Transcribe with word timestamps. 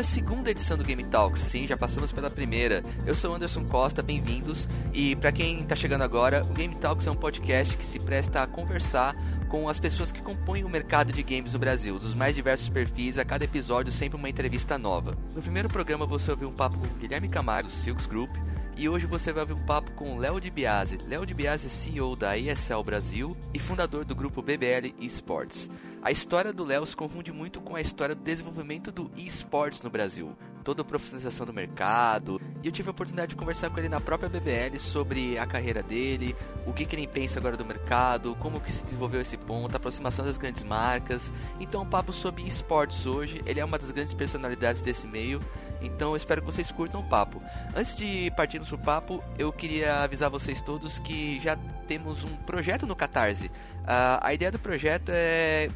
é 0.00 0.02
a 0.02 0.04
segunda 0.04 0.50
edição 0.50 0.78
do 0.78 0.84
Game 0.84 1.04
Talks, 1.04 1.42
sim, 1.42 1.66
já 1.66 1.76
passamos 1.76 2.10
pela 2.10 2.30
primeira. 2.30 2.82
Eu 3.06 3.14
sou 3.14 3.34
Anderson 3.34 3.66
Costa, 3.66 4.02
bem-vindos. 4.02 4.66
E 4.94 5.14
para 5.14 5.30
quem 5.30 5.60
está 5.60 5.76
chegando 5.76 6.00
agora, 6.00 6.42
o 6.42 6.54
Game 6.54 6.74
Talks 6.76 7.06
é 7.06 7.10
um 7.10 7.16
podcast 7.16 7.76
que 7.76 7.84
se 7.84 7.98
presta 7.98 8.42
a 8.42 8.46
conversar 8.46 9.14
com 9.50 9.68
as 9.68 9.78
pessoas 9.78 10.10
que 10.10 10.22
compõem 10.22 10.64
o 10.64 10.70
mercado 10.70 11.12
de 11.12 11.22
games 11.22 11.52
no 11.52 11.58
Brasil, 11.58 11.98
dos 11.98 12.14
mais 12.14 12.34
diversos 12.34 12.70
perfis, 12.70 13.18
a 13.18 13.26
cada 13.26 13.44
episódio 13.44 13.92
sempre 13.92 14.16
uma 14.16 14.30
entrevista 14.30 14.78
nova. 14.78 15.18
No 15.34 15.42
primeiro 15.42 15.68
programa 15.68 16.06
você 16.06 16.30
ouviu 16.30 16.48
um 16.48 16.54
papo 16.54 16.78
com 16.78 16.98
Guilherme 16.98 17.28
Camargo, 17.28 17.68
do 17.68 17.74
Silks 17.74 18.06
Group, 18.06 18.34
e 18.78 18.88
hoje 18.88 19.04
você 19.04 19.34
vai 19.34 19.42
ouvir 19.42 19.52
um 19.52 19.66
papo 19.66 19.92
com 19.92 20.16
Léo 20.16 20.40
de 20.40 20.50
Biase. 20.50 20.96
Léo 21.06 21.26
de 21.26 21.34
Biase 21.34 21.66
é 21.66 21.68
CEO 21.68 22.16
da 22.16 22.38
ESL 22.38 22.82
Brasil 22.82 23.36
e 23.52 23.58
fundador 23.58 24.06
do 24.06 24.14
grupo 24.14 24.40
BBL 24.40 24.94
Esports. 24.98 25.68
A 26.02 26.10
história 26.10 26.50
do 26.50 26.64
Léo 26.64 26.86
se 26.86 26.96
confunde 26.96 27.30
muito 27.30 27.60
com 27.60 27.76
a 27.76 27.80
história 27.80 28.14
do 28.14 28.22
desenvolvimento 28.22 28.90
do 28.90 29.10
esports 29.18 29.82
no 29.82 29.90
Brasil, 29.90 30.34
toda 30.64 30.80
a 30.80 30.84
profissionalização 30.84 31.44
do 31.44 31.52
mercado. 31.52 32.40
E 32.62 32.66
eu 32.66 32.72
tive 32.72 32.88
a 32.88 32.90
oportunidade 32.90 33.30
de 33.30 33.36
conversar 33.36 33.68
com 33.68 33.78
ele 33.78 33.88
na 33.90 34.00
própria 34.00 34.30
BBL 34.30 34.78
sobre 34.78 35.38
a 35.38 35.46
carreira 35.46 35.82
dele, 35.82 36.34
o 36.66 36.72
que, 36.72 36.86
que 36.86 36.96
ele 36.96 37.06
pensa 37.06 37.38
agora 37.38 37.54
do 37.54 37.66
mercado, 37.66 38.34
como 38.36 38.60
que 38.60 38.72
se 38.72 38.82
desenvolveu 38.82 39.20
esse 39.20 39.36
ponto, 39.36 39.74
a 39.74 39.76
aproximação 39.76 40.24
das 40.24 40.38
grandes 40.38 40.62
marcas. 40.62 41.30
Então, 41.60 41.82
um 41.82 41.86
papo 41.86 42.14
sobre 42.14 42.44
esportes 42.44 43.04
hoje. 43.04 43.42
Ele 43.44 43.60
é 43.60 43.64
uma 43.64 43.78
das 43.78 43.90
grandes 43.90 44.14
personalidades 44.14 44.80
desse 44.80 45.06
meio 45.06 45.38
então 45.82 46.10
eu 46.10 46.16
espero 46.16 46.42
que 46.42 46.46
vocês 46.46 46.70
curtam 46.70 47.00
o 47.00 47.04
papo. 47.04 47.42
Antes 47.74 47.96
de 47.96 48.30
partirmos 48.36 48.68
pro 48.68 48.78
papo, 48.78 49.24
eu 49.38 49.52
queria 49.52 50.02
avisar 50.02 50.30
vocês 50.30 50.60
todos 50.62 50.98
que 50.98 51.40
já 51.40 51.56
temos 51.86 52.24
um 52.24 52.36
projeto 52.36 52.86
no 52.86 52.94
Catarse. 52.94 53.46
Uh, 53.46 54.20
a 54.20 54.34
ideia 54.34 54.52
do 54.52 54.58
projeto 54.58 55.10
é 55.10 55.70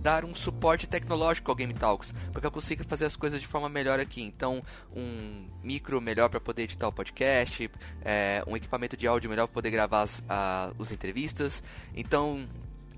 dar 0.00 0.24
um 0.24 0.34
suporte 0.34 0.86
tecnológico 0.86 1.50
ao 1.50 1.54
Game 1.54 1.74
Talks, 1.74 2.12
para 2.32 2.40
que 2.40 2.46
eu 2.46 2.50
consiga 2.50 2.84
fazer 2.84 3.04
as 3.04 3.16
coisas 3.16 3.40
de 3.40 3.46
forma 3.46 3.68
melhor 3.68 4.00
aqui. 4.00 4.22
Então, 4.22 4.62
um 4.94 5.46
micro 5.62 6.00
melhor 6.00 6.28
para 6.28 6.40
poder 6.40 6.62
editar 6.62 6.88
o 6.88 6.92
podcast, 6.92 7.70
é, 8.04 8.42
um 8.46 8.56
equipamento 8.56 8.96
de 8.96 9.06
áudio 9.06 9.28
melhor 9.28 9.46
para 9.46 9.54
poder 9.54 9.70
gravar 9.70 10.02
as, 10.02 10.22
a, 10.28 10.72
as 10.78 10.92
entrevistas. 10.92 11.62
Então, 11.94 12.46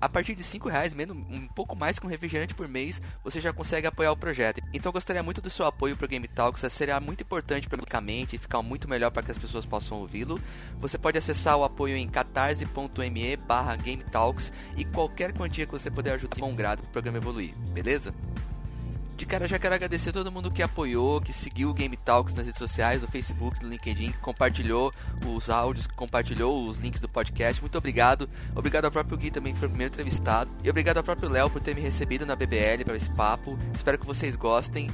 a 0.01 0.09
partir 0.09 0.33
de 0.35 0.43
5 0.43 0.67
reais, 0.67 0.93
menos, 0.93 1.15
um 1.15 1.47
pouco 1.47 1.75
mais 1.75 1.99
que 1.99 2.05
um 2.05 2.09
refrigerante 2.09 2.55
por 2.55 2.67
mês, 2.67 3.01
você 3.23 3.39
já 3.39 3.53
consegue 3.53 3.85
apoiar 3.85 4.11
o 4.11 4.17
projeto. 4.17 4.61
Então 4.73 4.91
gostaria 4.91 5.21
muito 5.21 5.41
do 5.41 5.49
seu 5.49 5.65
apoio 5.65 5.95
para 5.95 6.05
o 6.05 6.09
Game 6.09 6.27
Talks, 6.27 6.69
seria 6.73 6.99
muito 6.99 7.21
importante 7.21 7.69
publicamente 7.69 8.35
e 8.35 8.39
ficar 8.39 8.61
muito 8.61 8.89
melhor 8.89 9.11
para 9.11 9.21
que 9.21 9.31
as 9.31 9.37
pessoas 9.37 9.65
possam 9.65 9.99
ouvi-lo. 9.99 10.39
Você 10.79 10.97
pode 10.97 11.17
acessar 11.17 11.55
o 11.55 11.63
apoio 11.63 11.95
em 11.95 12.07
catarse.me 12.07 13.37
barra 13.37 13.75
Game 13.75 14.03
Talks 14.03 14.51
e 14.75 14.83
qualquer 14.83 15.31
quantia 15.33 15.65
que 15.65 15.71
você 15.71 15.91
puder 15.91 16.15
ajudar 16.15 16.39
com 16.39 16.55
grado 16.55 16.81
para 16.81 16.89
o 16.89 16.91
programa 16.91 17.17
evoluir, 17.19 17.55
beleza? 17.55 18.13
De 19.21 19.27
cara, 19.27 19.47
já 19.47 19.59
quero 19.59 19.75
agradecer 19.75 20.11
todo 20.11 20.31
mundo 20.31 20.49
que 20.49 20.63
apoiou, 20.63 21.21
que 21.21 21.31
seguiu 21.31 21.69
o 21.69 21.75
Game 21.75 21.95
Talks 21.95 22.33
nas 22.33 22.43
redes 22.43 22.57
sociais, 22.57 23.03
no 23.03 23.07
Facebook, 23.07 23.61
no 23.61 23.69
LinkedIn, 23.69 24.13
que 24.13 24.17
compartilhou 24.17 24.91
os 25.27 25.47
áudios, 25.47 25.85
que 25.85 25.93
compartilhou 25.93 26.67
os 26.67 26.79
links 26.79 26.99
do 26.99 27.07
podcast. 27.07 27.61
Muito 27.61 27.77
obrigado. 27.77 28.27
Obrigado 28.55 28.85
ao 28.85 28.91
próprio 28.91 29.15
Gui 29.19 29.29
também, 29.29 29.53
que 29.53 29.59
foi 29.59 29.67
o 29.67 29.69
primeiro 29.69 29.93
entrevistado. 29.93 30.49
E 30.63 30.69
obrigado 30.71 30.97
ao 30.97 31.03
próprio 31.03 31.29
Léo 31.29 31.51
por 31.51 31.61
ter 31.61 31.75
me 31.75 31.81
recebido 31.81 32.25
na 32.25 32.35
BBL 32.35 32.83
para 32.83 32.95
esse 32.95 33.11
papo. 33.11 33.59
Espero 33.75 33.99
que 33.99 34.07
vocês 34.07 34.35
gostem. 34.35 34.89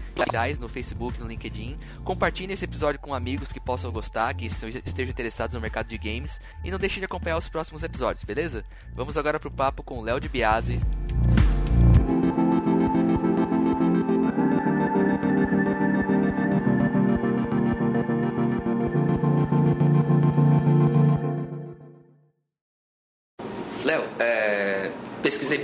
No 0.59 0.67
Facebook, 0.67 1.17
no 1.22 1.25
LinkedIn. 1.25 1.80
Compartilhem 2.03 2.53
esse 2.53 2.66
episódio 2.66 3.00
com 3.00 3.14
amigos 3.14 3.53
que 3.53 3.61
possam 3.61 3.94
gostar, 3.94 4.33
que 4.33 4.45
estejam 4.45 5.09
interessados 5.09 5.53
no 5.53 5.61
mercado 5.61 5.88
de 5.88 5.98
games. 5.98 6.42
E 6.66 6.70
não 6.70 6.78
deixem 6.78 7.00
de 7.00 7.05
acompanhar 7.05 7.38
os 7.38 7.48
próximos 7.48 7.81
episódios, 7.81 8.25
beleza? 8.25 8.66
Vamos 8.93 9.16
agora 9.16 9.39
pro 9.39 9.49
papo 9.49 9.83
com 9.83 9.99
o 9.99 10.02
Léo 10.02 10.20
de 10.20 10.27
Biase. 10.27 10.82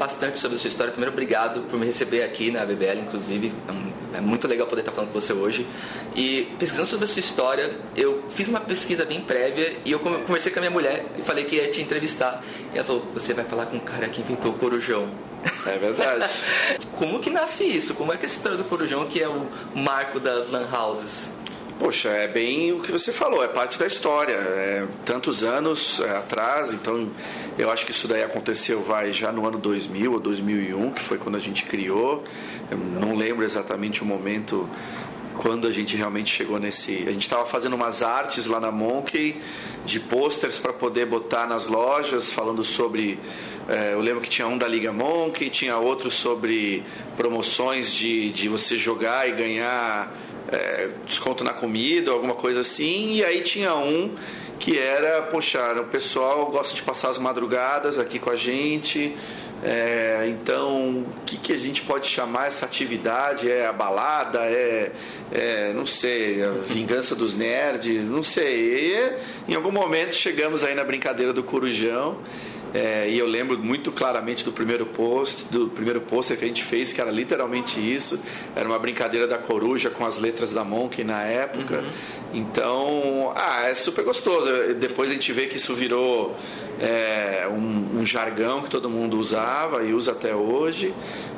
Bastante 0.04 0.38
sobre 0.38 0.58
a 0.58 0.60
sua 0.60 0.68
história. 0.68 0.92
Primeiro, 0.92 1.14
obrigado 1.14 1.62
por 1.62 1.80
me 1.80 1.86
receber 1.86 2.24
aqui 2.24 2.52
na 2.52 2.66
BBL, 2.66 3.00
inclusive. 3.00 3.54
É, 4.14 4.18
é, 4.18 4.22
muito 4.22 4.48
legal 4.50 4.68
poder 4.68 4.82
estar 4.82 4.92
falando 4.92 5.14
com 5.14 5.20
você 5.20 5.32
hoje. 5.32 5.66
E 6.14 6.50
pesquisando 6.60 6.90
sobre 6.90 7.06
a 7.06 7.08
sua 7.08 7.22
história, 7.22 7.72
eu 7.96 8.26
fiz 8.30 8.50
uma 8.50 8.60
pesquisa 8.60 9.06
bem 9.06 9.22
prévia 9.22 9.78
e 9.86 9.92
eu 9.94 10.00
conversei 10.00 10.52
com 10.52 10.60
a 10.60 10.62
minha 10.62 10.72
mulher 10.72 11.06
e 11.18 11.22
falei 11.22 11.46
que 11.46 11.56
ia 11.56 11.72
te 11.72 11.82
entrevistar. 11.82 12.44
E 12.74 12.78
ela 12.78 12.86
falou: 12.86 13.06
Você 13.14 13.34
vai 13.34 13.46
falar 13.46 13.68
com 13.68 13.78
o 13.78 13.82
cara 13.82 14.10
que 14.10 14.20
inventou 14.20 14.52
o 14.52 14.56
corujão. 14.56 15.10
É 15.66 15.78
verdade. 15.78 16.30
Como 17.00 17.20
que 17.20 17.30
nasce 17.30 17.64
isso? 17.64 17.94
Como 17.94 18.12
é 18.12 18.18
que 18.18 18.24
é 18.24 18.26
essa 18.26 18.36
história 18.36 18.58
do 18.58 18.66
corujão 18.66 19.06
que 19.08 19.24
é 19.24 19.28
o 19.30 19.48
marco 19.74 20.20
das 20.20 20.50
lan 20.50 20.68
houses? 20.70 21.30
Poxa, 21.80 22.10
é 22.10 22.28
bem 22.28 22.72
o 22.72 22.82
que 22.82 22.92
você 22.92 23.12
falou, 23.12 23.44
é 23.44 23.48
parte 23.48 23.80
da 23.80 23.88
história. 23.88 24.36
É, 24.36 24.88
tantos 25.06 25.44
anos 25.44 26.00
é, 26.00 26.18
atrás, 26.18 26.72
então 26.72 27.10
eu 27.58 27.70
acho 27.72 27.86
que 27.86 27.92
isso 27.92 28.08
daí 28.08 28.24
aconteceu 28.24 28.82
vai 28.84 29.12
já 29.12 29.32
no 29.32 29.46
ano 29.48 29.58
2000 29.58 30.14
ou 30.14 30.20
2001, 30.20 30.92
que 30.92 31.02
foi 31.02 31.18
quando 31.18 31.36
a 31.36 31.40
gente 31.40 31.66
criou. 31.66 32.24
Eu 32.70 32.78
não 32.78 33.16
lembro 33.16 33.44
exatamente 33.44 34.02
o 34.04 34.06
momento 34.06 34.70
quando 35.38 35.68
a 35.68 35.72
gente 35.72 35.96
realmente 35.96 36.34
chegou 36.34 36.60
nesse. 36.60 37.04
A 37.08 37.12
gente 37.12 37.24
estava 37.24 37.46
fazendo 37.46 37.76
umas 37.76 38.02
artes 38.02 38.46
lá 38.46 38.60
na 38.60 38.72
Monkey 38.72 39.42
de 39.84 40.00
posters 40.00 40.60
para 40.60 40.72
poder 40.72 41.08
botar 41.08 41.48
nas 41.48 41.66
lojas, 41.66 42.32
falando 42.32 42.64
sobre. 42.64 43.20
É, 43.68 43.94
eu 43.94 44.00
lembro 44.00 44.22
que 44.22 44.30
tinha 44.30 44.48
um 44.48 44.58
da 44.58 44.68
Liga 44.68 44.92
Monkey, 44.94 45.50
tinha 45.50 45.78
outro 45.78 46.12
sobre 46.12 46.84
promoções 47.18 47.94
de, 47.94 48.32
de 48.32 48.48
você 48.48 48.78
jogar 48.78 49.28
e 49.28 49.32
ganhar 49.32 50.12
é, 50.54 50.90
desconto 51.06 51.44
na 51.44 51.52
comida, 51.52 52.12
alguma 52.12 52.36
coisa 52.36 52.60
assim. 52.62 53.16
E 53.16 53.26
aí 53.26 53.42
tinha 53.42 53.76
um 53.76 54.16
que 54.60 54.78
era, 54.78 55.24
poxa, 55.24 55.60
o 55.82 55.86
pessoal 55.86 56.46
gosta 56.46 56.74
de 56.76 56.82
passar 56.84 57.10
as 57.10 57.18
madrugadas 57.18 58.00
aqui 58.00 58.20
com 58.20 58.30
a 58.30 58.36
gente. 58.36 59.16
É, 59.64 60.26
então, 60.28 61.00
o 61.00 61.06
que, 61.26 61.38
que 61.38 61.54
a 61.54 61.58
gente 61.58 61.82
pode 61.82 62.08
chamar 62.08 62.48
essa 62.48 62.66
atividade? 62.66 63.50
É 63.50 63.66
a 63.66 63.74
balada? 63.74 64.40
É, 64.40 64.92
é, 65.32 65.74
não 65.74 65.86
sei, 65.86 66.44
a 66.44 66.52
vingança 66.52 67.16
dos 67.16 67.34
nerds? 67.34 68.10
Não 68.10 68.22
sei. 68.22 68.94
E, 68.94 69.14
em 69.52 69.56
algum 69.56 69.72
momento 69.72 70.16
chegamos 70.16 70.64
aí 70.64 70.76
na 70.76 70.84
brincadeira 70.84 71.34
do 71.34 71.42
corujão. 71.44 72.18
É, 72.74 73.08
e 73.08 73.20
eu 73.20 73.28
lembro 73.28 73.58
muito 73.60 73.92
claramente 73.92 74.44
do 74.44 74.52
primeiro 74.52 74.86
post, 74.86 75.46
do 75.52 75.68
primeiro 75.70 76.02
poster 76.02 76.38
que 76.38 76.44
a 76.44 76.48
gente 76.48 76.64
fez, 76.64 76.92
que 76.92 77.00
era 77.00 77.12
literalmente 77.12 77.80
isso. 77.80 78.20
Era 78.56 78.68
uma 78.68 78.80
brincadeira 78.80 79.28
da 79.28 79.38
coruja 79.38 79.90
com 79.90 80.06
as 80.06 80.18
letras 80.18 80.52
da 80.52 80.64
Monkey 80.64 81.04
na 81.04 81.22
época. 81.24 81.80
Uhum. 81.80 81.90
Então, 82.34 83.32
ah, 83.36 83.68
é 83.68 83.74
super 83.76 84.04
gostoso. 84.04 84.74
Depois 84.74 85.12
a 85.12 85.14
gente 85.14 85.32
vê 85.32 85.46
que 85.46 85.58
isso 85.58 85.76
virou 85.76 86.36
é, 86.80 87.48
um, 87.48 88.00
um, 88.00 88.06
jargão 88.06 88.64
que 88.64 88.70
todo 88.70 88.90
mundo 88.90 89.20
usava 89.20 89.84
e 89.84 89.94
usa 89.94 90.12
até 90.12 90.36
hoje. 90.36 90.94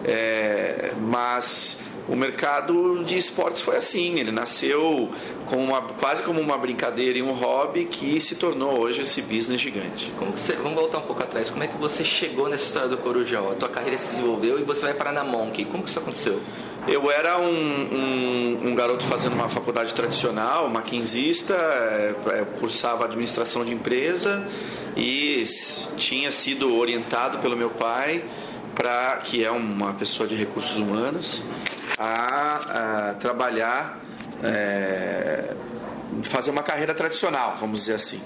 É, 0.06 0.94
mas 1.02 1.84
o 2.08 2.16
mercado 2.16 3.04
de 3.04 3.18
esportes 3.18 3.62
foi 3.62 3.78
assim, 3.78 4.20
ele 4.20 4.32
nasceu 4.32 5.10
como 5.46 5.64
uma, 5.64 5.82
quase 5.82 6.22
como 6.22 6.40
uma 6.40 6.58
brincadeira 6.58 7.18
e 7.18 7.22
um 7.22 7.34
hobby 7.34 7.86
que 7.86 8.20
se 8.22 8.36
tornou 8.36 8.80
hoje 8.80 9.02
esse 9.02 9.22
business 9.22 9.60
gigante. 9.60 10.12
Como 10.18 10.32
você, 10.32 10.54
vamos 10.54 10.76
voltar 10.76 11.00
um 11.00 11.04
pouco 11.04 11.24
atrás, 11.24 11.50
como 11.50 11.64
é 11.64 11.68
que 11.68 11.78
você 11.78 12.04
chegou 12.04 12.48
nessa 12.48 12.66
história 12.66 12.90
do 12.90 12.98
Corujão? 12.98 13.52
A 13.52 13.56
tua 13.56 13.70
carreira 13.70 13.98
se 13.98 14.16
desenvolveu 14.16 14.60
e 14.60 14.64
você 14.64 14.82
vai 14.82 14.94
parar 14.94 15.12
na 15.12 15.24
Monkey, 15.24 15.66
como 15.66 15.84
que 15.84 15.90
isso 15.90 16.00
aconteceu? 16.00 16.42
Eu 16.88 17.10
era 17.10 17.40
um, 17.40 17.50
um, 17.50 18.60
um, 18.68 18.76
garoto 18.76 19.04
fazendo 19.06 19.34
uma 19.34 19.50
faculdade 19.50 19.92
tradicional, 19.92 20.70
maquinzista, 20.70 21.56
é, 21.56 22.16
é, 22.28 22.46
cursava 22.60 23.06
administração 23.06 23.66
de 23.66 23.74
empresa 23.74 24.48
e 24.96 25.44
tinha 25.98 26.30
sido 26.30 26.76
orientado 26.78 27.40
pelo 27.40 27.58
meu 27.58 27.72
pai, 27.72 28.24
pra, 28.76 29.18
que 29.24 29.44
é 29.44 29.50
uma 29.50 29.94
pessoa 29.94 30.30
de 30.30 30.36
recursos 30.36 30.78
humanos, 30.78 31.42
a, 31.98 33.10
a 33.10 33.14
trabalhar, 33.16 34.00
é, 34.44 35.54
fazer 36.24 36.52
uma 36.52 36.64
carreira 36.64 36.94
tradicional, 36.94 37.56
vamos 37.60 37.82
dizer 37.82 37.96
assim. 37.96 38.22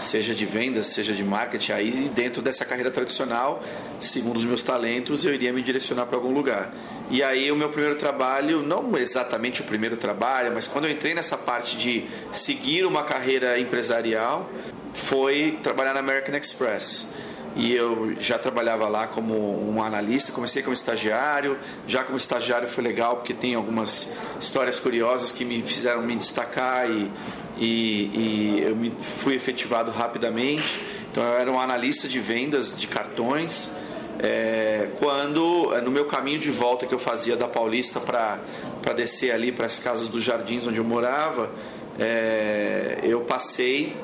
Seja 0.00 0.34
de 0.34 0.44
vendas, 0.44 0.88
seja 0.88 1.12
de 1.12 1.22
marketing. 1.22 1.72
Aí, 1.72 1.90
dentro 2.14 2.42
dessa 2.42 2.64
carreira 2.64 2.90
tradicional, 2.90 3.62
segundo 4.00 4.36
os 4.36 4.44
meus 4.44 4.62
talentos, 4.62 5.24
eu 5.24 5.32
iria 5.32 5.52
me 5.52 5.62
direcionar 5.62 6.06
para 6.06 6.16
algum 6.16 6.32
lugar. 6.32 6.74
E 7.10 7.22
aí, 7.22 7.50
o 7.50 7.56
meu 7.56 7.68
primeiro 7.68 7.94
trabalho, 7.94 8.62
não 8.62 8.96
exatamente 8.98 9.60
o 9.60 9.64
primeiro 9.64 9.96
trabalho, 9.96 10.52
mas 10.52 10.66
quando 10.66 10.86
eu 10.86 10.90
entrei 10.90 11.14
nessa 11.14 11.38
parte 11.38 11.76
de 11.76 12.06
seguir 12.32 12.84
uma 12.84 13.04
carreira 13.04 13.58
empresarial, 13.58 14.50
foi 14.92 15.58
trabalhar 15.62 15.94
na 15.94 16.00
American 16.00 16.36
Express 16.36 17.06
e 17.56 17.72
eu 17.72 18.14
já 18.18 18.38
trabalhava 18.38 18.88
lá 18.88 19.06
como 19.06 19.34
um 19.70 19.82
analista, 19.82 20.32
comecei 20.32 20.62
como 20.62 20.74
estagiário, 20.74 21.56
já 21.86 22.02
como 22.02 22.16
estagiário 22.16 22.66
foi 22.66 22.82
legal 22.82 23.16
porque 23.16 23.32
tem 23.32 23.54
algumas 23.54 24.10
histórias 24.40 24.80
curiosas 24.80 25.30
que 25.30 25.44
me 25.44 25.62
fizeram 25.62 26.02
me 26.02 26.16
destacar 26.16 26.90
e, 26.90 27.10
e, 27.56 27.66
e 27.66 28.62
eu 28.66 28.74
me 28.74 28.92
fui 29.00 29.34
efetivado 29.34 29.90
rapidamente. 29.90 30.80
Então 31.12 31.22
eu 31.22 31.38
era 31.38 31.50
um 31.50 31.60
analista 31.60 32.08
de 32.08 32.18
vendas 32.18 32.76
de 32.76 32.88
cartões. 32.88 33.70
É, 34.18 34.90
quando 34.98 35.72
no 35.82 35.90
meu 35.90 36.06
caminho 36.06 36.38
de 36.38 36.50
volta 36.50 36.86
que 36.86 36.94
eu 36.94 37.00
fazia 37.00 37.36
da 37.36 37.48
Paulista 37.48 38.00
para 38.00 38.38
para 38.84 38.92
descer 38.92 39.32
ali 39.32 39.50
para 39.50 39.64
as 39.64 39.78
casas 39.78 40.10
dos 40.10 40.22
jardins 40.22 40.66
onde 40.66 40.76
eu 40.76 40.84
morava, 40.84 41.50
é, 41.98 42.98
eu 43.02 43.22
passei 43.22 43.96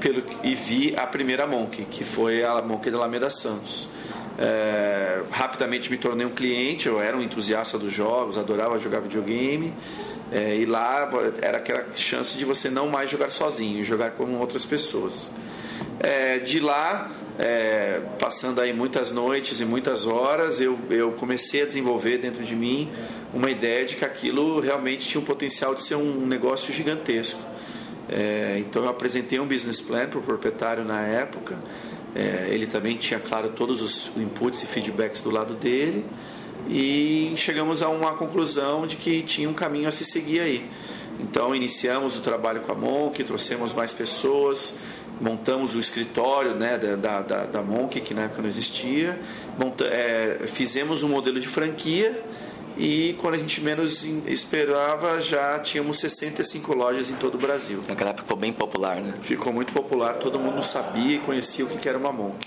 pelo, 0.00 0.22
e 0.42 0.54
vi 0.54 0.94
a 0.96 1.06
primeira 1.06 1.46
Monk, 1.46 1.84
que 1.84 2.04
foi 2.04 2.44
a 2.44 2.60
Monk 2.62 2.90
da 2.90 2.96
Alameda 2.98 3.30
Santos. 3.30 3.88
É, 4.38 5.22
rapidamente 5.30 5.90
me 5.90 5.98
tornei 5.98 6.24
um 6.24 6.30
cliente, 6.30 6.86
eu 6.86 7.00
era 7.00 7.16
um 7.16 7.22
entusiasta 7.22 7.76
dos 7.76 7.92
jogos, 7.92 8.38
adorava 8.38 8.78
jogar 8.78 9.00
videogame. 9.00 9.74
É, 10.30 10.56
e 10.56 10.66
lá 10.66 11.10
era 11.40 11.58
aquela 11.58 11.86
chance 11.96 12.36
de 12.36 12.44
você 12.44 12.68
não 12.68 12.88
mais 12.88 13.10
jogar 13.10 13.30
sozinho, 13.30 13.82
jogar 13.82 14.12
com 14.12 14.36
outras 14.38 14.64
pessoas. 14.64 15.30
É, 16.00 16.38
de 16.38 16.60
lá, 16.60 17.10
é, 17.38 18.00
passando 18.18 18.60
aí 18.60 18.72
muitas 18.72 19.10
noites 19.10 19.60
e 19.60 19.64
muitas 19.64 20.06
horas, 20.06 20.60
eu, 20.60 20.78
eu 20.90 21.12
comecei 21.12 21.62
a 21.62 21.66
desenvolver 21.66 22.18
dentro 22.18 22.44
de 22.44 22.54
mim 22.54 22.90
uma 23.32 23.50
ideia 23.50 23.84
de 23.84 23.96
que 23.96 24.04
aquilo 24.04 24.60
realmente 24.60 25.08
tinha 25.08 25.20
um 25.20 25.24
potencial 25.24 25.74
de 25.74 25.82
ser 25.82 25.96
um 25.96 26.26
negócio 26.26 26.72
gigantesco. 26.72 27.40
É, 28.08 28.56
então 28.58 28.82
eu 28.82 28.88
apresentei 28.88 29.38
um 29.38 29.46
business 29.46 29.80
plan 29.80 30.06
para 30.06 30.18
o 30.18 30.22
proprietário 30.22 30.84
na 30.84 31.02
época. 31.02 31.58
É, 32.14 32.48
ele 32.50 32.66
também 32.66 32.96
tinha, 32.96 33.20
claro, 33.20 33.50
todos 33.50 33.82
os 33.82 34.10
inputs 34.16 34.62
e 34.62 34.66
feedbacks 34.66 35.20
do 35.20 35.30
lado 35.30 35.54
dele. 35.54 36.04
E 36.68 37.32
chegamos 37.36 37.82
a 37.82 37.88
uma 37.88 38.14
conclusão 38.14 38.86
de 38.86 38.96
que 38.96 39.22
tinha 39.22 39.48
um 39.48 39.54
caminho 39.54 39.88
a 39.88 39.92
se 39.92 40.04
seguir 40.04 40.40
aí. 40.40 40.70
Então 41.20 41.54
iniciamos 41.54 42.16
o 42.16 42.20
trabalho 42.20 42.60
com 42.60 42.72
a 42.72 42.74
Monk, 42.74 43.22
trouxemos 43.24 43.72
mais 43.72 43.92
pessoas, 43.92 44.74
montamos 45.20 45.74
o 45.74 45.80
escritório 45.80 46.54
né, 46.54 46.78
da, 46.78 47.20
da, 47.20 47.44
da 47.44 47.62
Monk, 47.62 48.00
que 48.00 48.14
na 48.14 48.22
época 48.22 48.42
não 48.42 48.48
existia, 48.48 49.18
monta, 49.58 49.84
é, 49.84 50.46
fizemos 50.46 51.02
um 51.02 51.08
modelo 51.08 51.40
de 51.40 51.48
franquia 51.48 52.22
e 52.78 53.16
quando 53.18 53.34
a 53.34 53.38
gente 53.38 53.60
menos 53.60 54.04
esperava 54.26 55.20
já 55.20 55.58
tínhamos 55.58 55.98
65 55.98 56.72
lojas 56.74 57.10
em 57.10 57.16
todo 57.16 57.34
o 57.34 57.38
Brasil. 57.38 57.82
Naquela 57.88 58.10
época 58.10 58.22
ficou 58.22 58.36
bem 58.36 58.52
popular, 58.52 59.00
né? 59.00 59.14
Ficou 59.20 59.52
muito 59.52 59.72
popular, 59.72 60.16
todo 60.16 60.38
mundo 60.38 60.62
sabia 60.62 61.16
e 61.16 61.18
conhecia 61.18 61.64
o 61.64 61.68
que 61.68 61.88
era 61.88 61.98
uma 61.98 62.12
Monk. 62.12 62.46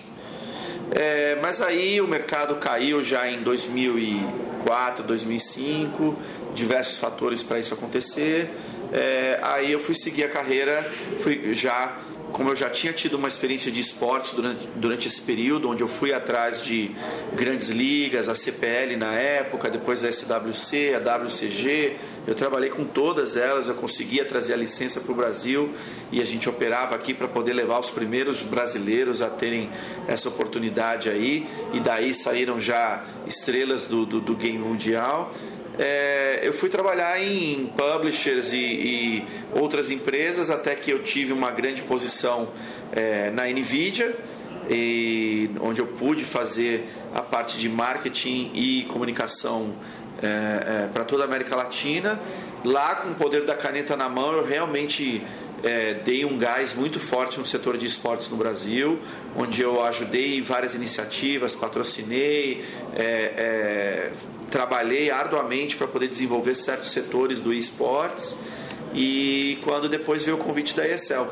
É, 0.92 1.38
mas 1.42 1.62
aí 1.62 2.00
o 2.00 2.08
mercado 2.08 2.56
caiu 2.56 3.04
já 3.04 3.30
em 3.30 3.42
2004, 3.44 5.04
2005, 5.04 6.18
diversos 6.54 6.98
fatores 6.98 7.44
para 7.44 7.60
isso 7.60 7.74
acontecer. 7.74 8.50
É, 8.94 9.38
aí 9.42 9.72
eu 9.72 9.80
fui 9.80 9.96
seguir 9.96 10.24
a 10.24 10.30
carreira, 10.30 10.90
fui 11.20 11.54
já 11.54 11.98
como 12.32 12.50
eu 12.50 12.56
já 12.56 12.70
tinha 12.70 12.94
tido 12.94 13.16
uma 13.16 13.28
experiência 13.28 13.72
de 13.72 13.80
esportes 13.80 14.32
durante, 14.32 14.68
durante 14.76 15.08
esse 15.08 15.22
período, 15.22 15.70
onde 15.70 15.84
eu 15.84 15.88
fui 15.88 16.14
atrás 16.14 16.64
de 16.64 16.92
grandes 17.34 17.70
ligas, 17.70 18.30
a 18.30 18.36
CPL 18.36 18.96
na 18.96 19.14
época, 19.14 19.70
depois 19.70 20.04
a 20.04 20.12
SWC, 20.12 20.96
a 20.96 21.18
WCG, 21.18 21.98
eu 22.26 22.36
trabalhei 22.36 22.70
com 22.70 22.86
todas 22.86 23.36
elas, 23.36 23.68
eu 23.68 23.76
conseguia 23.76 24.24
trazer 24.26 24.54
a 24.54 24.58
licença 24.58 25.00
para 25.02 25.12
o 25.12 25.16
Brasil 25.16 25.74
e 26.12 26.22
a 26.22 26.26
gente 26.26 26.48
operava 26.48 26.96
aqui 26.96 27.14
para 27.14 27.28
poder 27.28 27.54
levar 27.54 27.80
os 27.80 27.92
primeiros 27.92 28.44
brasileiros 28.44 29.22
a 29.22 29.30
terem 29.30 29.70
essa 30.08 30.30
oportunidade 30.30 31.10
aí, 31.10 31.48
e 31.74 31.80
daí 31.80 32.14
saíram 32.14 32.60
já 32.60 33.04
estrelas 33.28 33.86
do, 33.88 34.06
do, 34.06 34.20
do 34.20 34.36
game 34.36 34.58
mundial 34.58 35.34
é, 35.84 36.42
eu 36.44 36.54
fui 36.54 36.70
trabalhar 36.70 37.20
em 37.20 37.66
publishers 37.76 38.54
e, 38.54 38.58
e, 38.58 39.26
outras 39.52 39.90
empresas 39.90 40.52
até 40.52 40.76
que 40.76 40.92
eu 40.92 41.02
tive 41.02 41.34
uma 41.34 41.50
grande 41.50 41.82
posição 41.82 42.50
é, 42.92 43.32
na 43.32 43.48
Nvidia, 43.48 44.16
e, 44.70 45.50
onde 45.60 45.82
eu 45.82 45.88
pude 45.88 46.24
fazer 46.24 46.88
a 47.16 47.22
parte 47.24 47.58
de 47.58 47.68
marketing 47.68 48.52
e 48.54 48.84
comunicação 48.90 49.74
é, 50.22 50.84
é, 50.84 50.88
para 50.94 51.04
toda 51.04 51.24
a 51.24 51.26
América 51.26 51.56
Latina. 51.56 52.20
Lá, 52.64 52.94
com 52.98 53.10
o 53.10 53.16
poder 53.16 53.44
da 53.44 53.56
caneta 53.56 53.98
na 53.98 54.08
mão, 54.08 54.34
eu 54.34 54.46
realmente 54.46 55.24
é, 55.64 55.96
dei 55.96 56.24
um 56.26 56.38
gás 56.38 56.76
muito 56.76 57.00
forte 57.00 57.40
no 57.40 57.46
setor 57.46 57.76
de 57.76 57.88
esportes 57.88 58.30
no 58.30 58.38
Brasil, 58.38 59.00
onde 59.36 59.62
eu 59.62 59.84
ajudei 59.84 60.42
várias 60.42 60.76
iniciativas, 60.76 61.56
patrocinei, 61.56 62.64
é, 62.96 63.04
é, 63.04 64.12
trabalhei 64.52 65.10
arduamente 65.10 65.78
para 65.78 65.88
poder 65.88 66.08
desenvolver 66.08 66.54
certos 66.54 66.92
setores 66.92 67.40
do 67.40 67.54
esportes 67.54 68.36
e 68.94 69.58
quando 69.64 69.88
depois 69.88 70.24
veio 70.24 70.36
o 70.36 70.40
convite 70.40 70.76
da 70.76 70.86
ESL, 70.86 71.28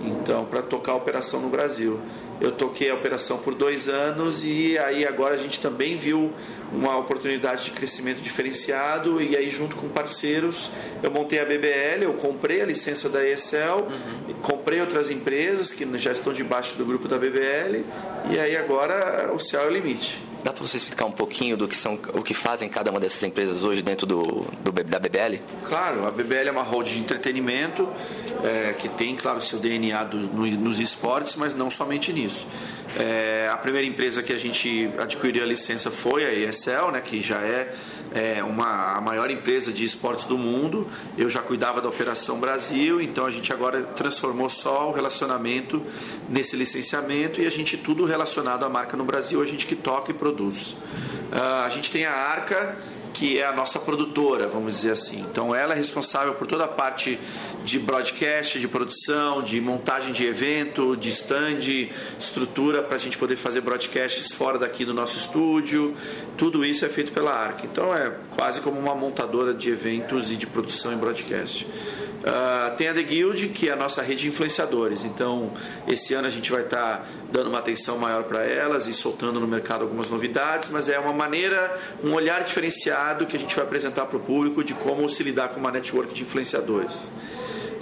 então 0.00 0.44
para 0.44 0.62
tocar 0.62 0.92
a 0.92 0.94
operação 0.94 1.40
no 1.40 1.48
Brasil. 1.48 2.00
Eu 2.40 2.50
toquei 2.50 2.90
a 2.90 2.94
operação 2.94 3.38
por 3.38 3.54
dois 3.54 3.88
anos 3.88 4.44
e 4.44 4.76
aí 4.78 5.06
agora 5.06 5.34
a 5.34 5.36
gente 5.36 5.60
também 5.60 5.94
viu 5.94 6.32
uma 6.72 6.96
oportunidade 6.98 7.66
de 7.66 7.70
crescimento 7.70 8.20
diferenciado 8.20 9.22
e 9.22 9.36
aí 9.36 9.48
junto 9.50 9.76
com 9.76 9.88
parceiros 9.88 10.68
eu 11.00 11.12
montei 11.12 11.38
a 11.38 11.44
BBL, 11.44 12.02
eu 12.02 12.14
comprei 12.14 12.60
a 12.60 12.66
licença 12.66 13.08
da 13.08 13.26
ESL, 13.26 13.84
uhum. 13.86 14.34
comprei 14.42 14.80
outras 14.80 15.10
empresas 15.10 15.72
que 15.72 15.86
já 15.96 16.10
estão 16.10 16.32
debaixo 16.32 16.76
do 16.76 16.84
grupo 16.84 17.06
da 17.06 17.18
BBL 17.18 17.84
e 18.30 18.38
aí 18.38 18.56
agora 18.56 19.32
o 19.32 19.38
céu 19.38 19.62
é 19.62 19.66
o 19.66 19.70
limite. 19.70 20.33
Dá 20.44 20.52
para 20.52 20.60
você 20.60 20.76
explicar 20.76 21.06
um 21.06 21.10
pouquinho 21.10 21.56
do 21.56 21.66
que 21.66 21.74
são, 21.74 21.94
o 22.12 22.22
que 22.22 22.34
fazem 22.34 22.68
cada 22.68 22.90
uma 22.90 23.00
dessas 23.00 23.22
empresas 23.22 23.64
hoje 23.64 23.80
dentro 23.80 24.06
do, 24.06 24.42
do 24.62 24.70
da 24.70 24.98
BBL? 24.98 25.40
Claro, 25.66 26.06
a 26.06 26.10
BBL 26.10 26.48
é 26.48 26.50
uma 26.50 26.62
holding 26.62 26.92
de 26.92 26.98
entretenimento 26.98 27.88
é, 28.44 28.74
que 28.74 28.86
tem, 28.90 29.16
claro, 29.16 29.40
seu 29.40 29.58
DNA 29.58 30.04
do, 30.04 30.18
no, 30.18 30.46
nos 30.46 30.78
esportes, 30.78 31.34
mas 31.36 31.54
não 31.54 31.70
somente 31.70 32.12
nisso. 32.12 32.46
É, 32.94 33.48
a 33.50 33.56
primeira 33.56 33.88
empresa 33.88 34.22
que 34.22 34.34
a 34.34 34.38
gente 34.38 34.90
adquiriu 34.98 35.42
a 35.42 35.46
licença 35.46 35.90
foi 35.90 36.26
a 36.26 36.34
ESL, 36.34 36.90
né, 36.92 37.00
que 37.00 37.22
já 37.22 37.40
é, 37.40 37.74
é 38.14 38.42
uma, 38.44 38.96
a 38.96 39.00
maior 39.00 39.28
empresa 39.30 39.72
de 39.72 39.84
esportes 39.84 40.24
do 40.24 40.38
mundo. 40.38 40.86
Eu 41.18 41.28
já 41.28 41.42
cuidava 41.42 41.80
da 41.80 41.88
Operação 41.88 42.38
Brasil, 42.38 43.00
então 43.00 43.26
a 43.26 43.30
gente 43.30 43.52
agora 43.52 43.82
transformou 43.82 44.48
só 44.48 44.88
o 44.88 44.92
relacionamento 44.92 45.82
nesse 46.28 46.56
licenciamento 46.56 47.40
e 47.42 47.46
a 47.46 47.50
gente 47.50 47.76
tudo 47.76 48.04
relacionado 48.04 48.64
à 48.64 48.68
marca 48.68 48.96
no 48.96 49.04
Brasil, 49.04 49.42
a 49.42 49.46
gente 49.46 49.66
que 49.66 49.74
toca 49.74 50.12
e 50.12 50.14
produz. 50.14 50.68
Uh, 51.32 51.64
a 51.66 51.68
gente 51.68 51.90
tem 51.90 52.06
a 52.06 52.12
Arca 52.12 52.78
que 53.14 53.38
é 53.38 53.46
a 53.46 53.52
nossa 53.52 53.78
produtora, 53.78 54.48
vamos 54.48 54.74
dizer 54.74 54.90
assim. 54.90 55.20
Então 55.20 55.54
ela 55.54 55.72
é 55.72 55.76
responsável 55.76 56.34
por 56.34 56.46
toda 56.48 56.64
a 56.64 56.68
parte 56.68 57.18
de 57.64 57.78
broadcast, 57.78 58.58
de 58.58 58.66
produção, 58.66 59.40
de 59.40 59.60
montagem 59.60 60.12
de 60.12 60.26
evento, 60.26 60.96
de 60.96 61.08
stand, 61.10 61.60
estrutura 62.18 62.82
para 62.82 62.96
a 62.96 62.98
gente 62.98 63.16
poder 63.16 63.36
fazer 63.36 63.60
broadcasts 63.60 64.32
fora 64.32 64.58
daqui 64.58 64.84
do 64.84 64.92
nosso 64.92 65.16
estúdio. 65.16 65.94
Tudo 66.36 66.64
isso 66.64 66.84
é 66.84 66.88
feito 66.88 67.12
pela 67.12 67.32
ARC. 67.32 67.64
Então 67.64 67.94
é 67.94 68.12
quase 68.34 68.60
como 68.60 68.78
uma 68.78 68.96
montadora 68.96 69.54
de 69.54 69.70
eventos 69.70 70.32
e 70.32 70.36
de 70.36 70.46
produção 70.48 70.92
em 70.92 70.96
broadcast. 70.96 71.66
Uh, 72.24 72.74
tem 72.76 72.88
a 72.88 72.94
The 72.94 73.02
Guild, 73.02 73.48
que 73.48 73.68
é 73.68 73.72
a 73.72 73.76
nossa 73.76 74.00
rede 74.00 74.22
de 74.22 74.28
influenciadores. 74.28 75.04
Então, 75.04 75.52
esse 75.86 76.14
ano 76.14 76.26
a 76.26 76.30
gente 76.30 76.50
vai 76.50 76.62
estar 76.62 77.00
tá 77.00 77.04
dando 77.30 77.50
uma 77.50 77.58
atenção 77.58 77.98
maior 77.98 78.24
para 78.24 78.42
elas 78.42 78.86
e 78.86 78.94
soltando 78.94 79.38
no 79.38 79.46
mercado 79.46 79.82
algumas 79.82 80.08
novidades, 80.08 80.70
mas 80.70 80.88
é 80.88 80.98
uma 80.98 81.12
maneira, 81.12 81.78
um 82.02 82.14
olhar 82.14 82.42
diferenciado 82.42 83.26
que 83.26 83.36
a 83.36 83.38
gente 83.38 83.54
vai 83.54 83.64
apresentar 83.64 84.06
para 84.06 84.16
o 84.16 84.20
público 84.20 84.64
de 84.64 84.72
como 84.72 85.06
se 85.06 85.22
lidar 85.22 85.48
com 85.48 85.60
uma 85.60 85.70
network 85.70 86.14
de 86.14 86.22
influenciadores. 86.22 87.10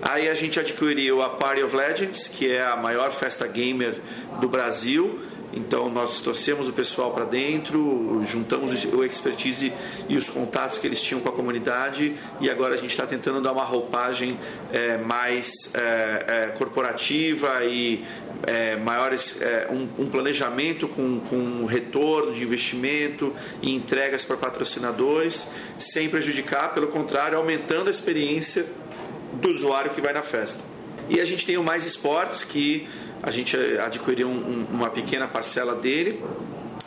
Aí 0.03 0.29
a 0.29 0.35
gente 0.35 0.59
adquiriu 0.59 1.23
a 1.23 1.31
Party 1.31 1.63
of 1.63 1.77
Legends, 1.77 2.27
que 2.27 2.51
é 2.51 2.65
a 2.65 2.75
maior 2.75 3.13
festa 3.13 3.47
gamer 3.47 3.95
do 4.41 4.49
Brasil 4.49 5.21
então 5.53 5.91
nós 5.91 6.21
trouxemos 6.21 6.67
o 6.67 6.73
pessoal 6.73 7.13
para 7.13 7.25
dentro, 7.25 8.23
juntamos 8.25 8.85
o 8.85 9.05
expertise 9.05 9.73
e 10.09 10.17
os 10.17 10.31
contatos 10.31 10.79
que 10.79 10.87
eles 10.87 11.01
tinham 11.01 11.21
com 11.21 11.29
a 11.29 11.33
comunidade 11.33 12.15
e 12.41 12.49
agora 12.49 12.75
a 12.75 12.77
gente 12.77 12.91
está 12.91 13.07
tentando 13.07 13.41
dar 13.41 13.53
uma 13.53 13.65
roupagem 13.65 14.39
é, 14.73 14.97
mais 14.97 15.73
é, 15.75 16.25
é, 16.27 16.47
corporativa 16.57 17.65
e 17.65 18.05
é, 18.45 18.77
maiores 18.77 19.41
é, 19.41 19.69
um, 19.71 20.05
um, 20.05 20.09
planejamento 20.09 20.89
com, 20.89 21.21
com 21.21 21.67
retorno 21.67 22.33
de 22.33 22.43
investimento 22.43 23.35
e 23.61 23.75
entregas 23.75 24.25
para 24.25 24.37
patrocinadores, 24.37 25.49
sem 25.79 26.09
prejudicar, 26.09 26.75
pelo 26.75 26.89
contrário, 26.89 27.37
aumentando 27.39 27.89
a 27.89 27.91
experiência 27.91 28.67
do 29.35 29.49
usuário 29.49 29.91
que 29.93 30.01
vai 30.01 30.13
na 30.13 30.23
festa. 30.23 30.63
E 31.09 31.21
a 31.21 31.25
gente 31.25 31.45
tem 31.45 31.57
o 31.57 31.63
Mais 31.63 31.85
Esportes 31.85 32.45
que 32.45 32.89
a 33.23 33.31
gente 33.31 33.57
adquiriu 33.79 34.29
um, 34.29 34.67
uma 34.71 34.91
pequena 34.91 35.29
parcela 35.29 35.75
dele 35.75 36.23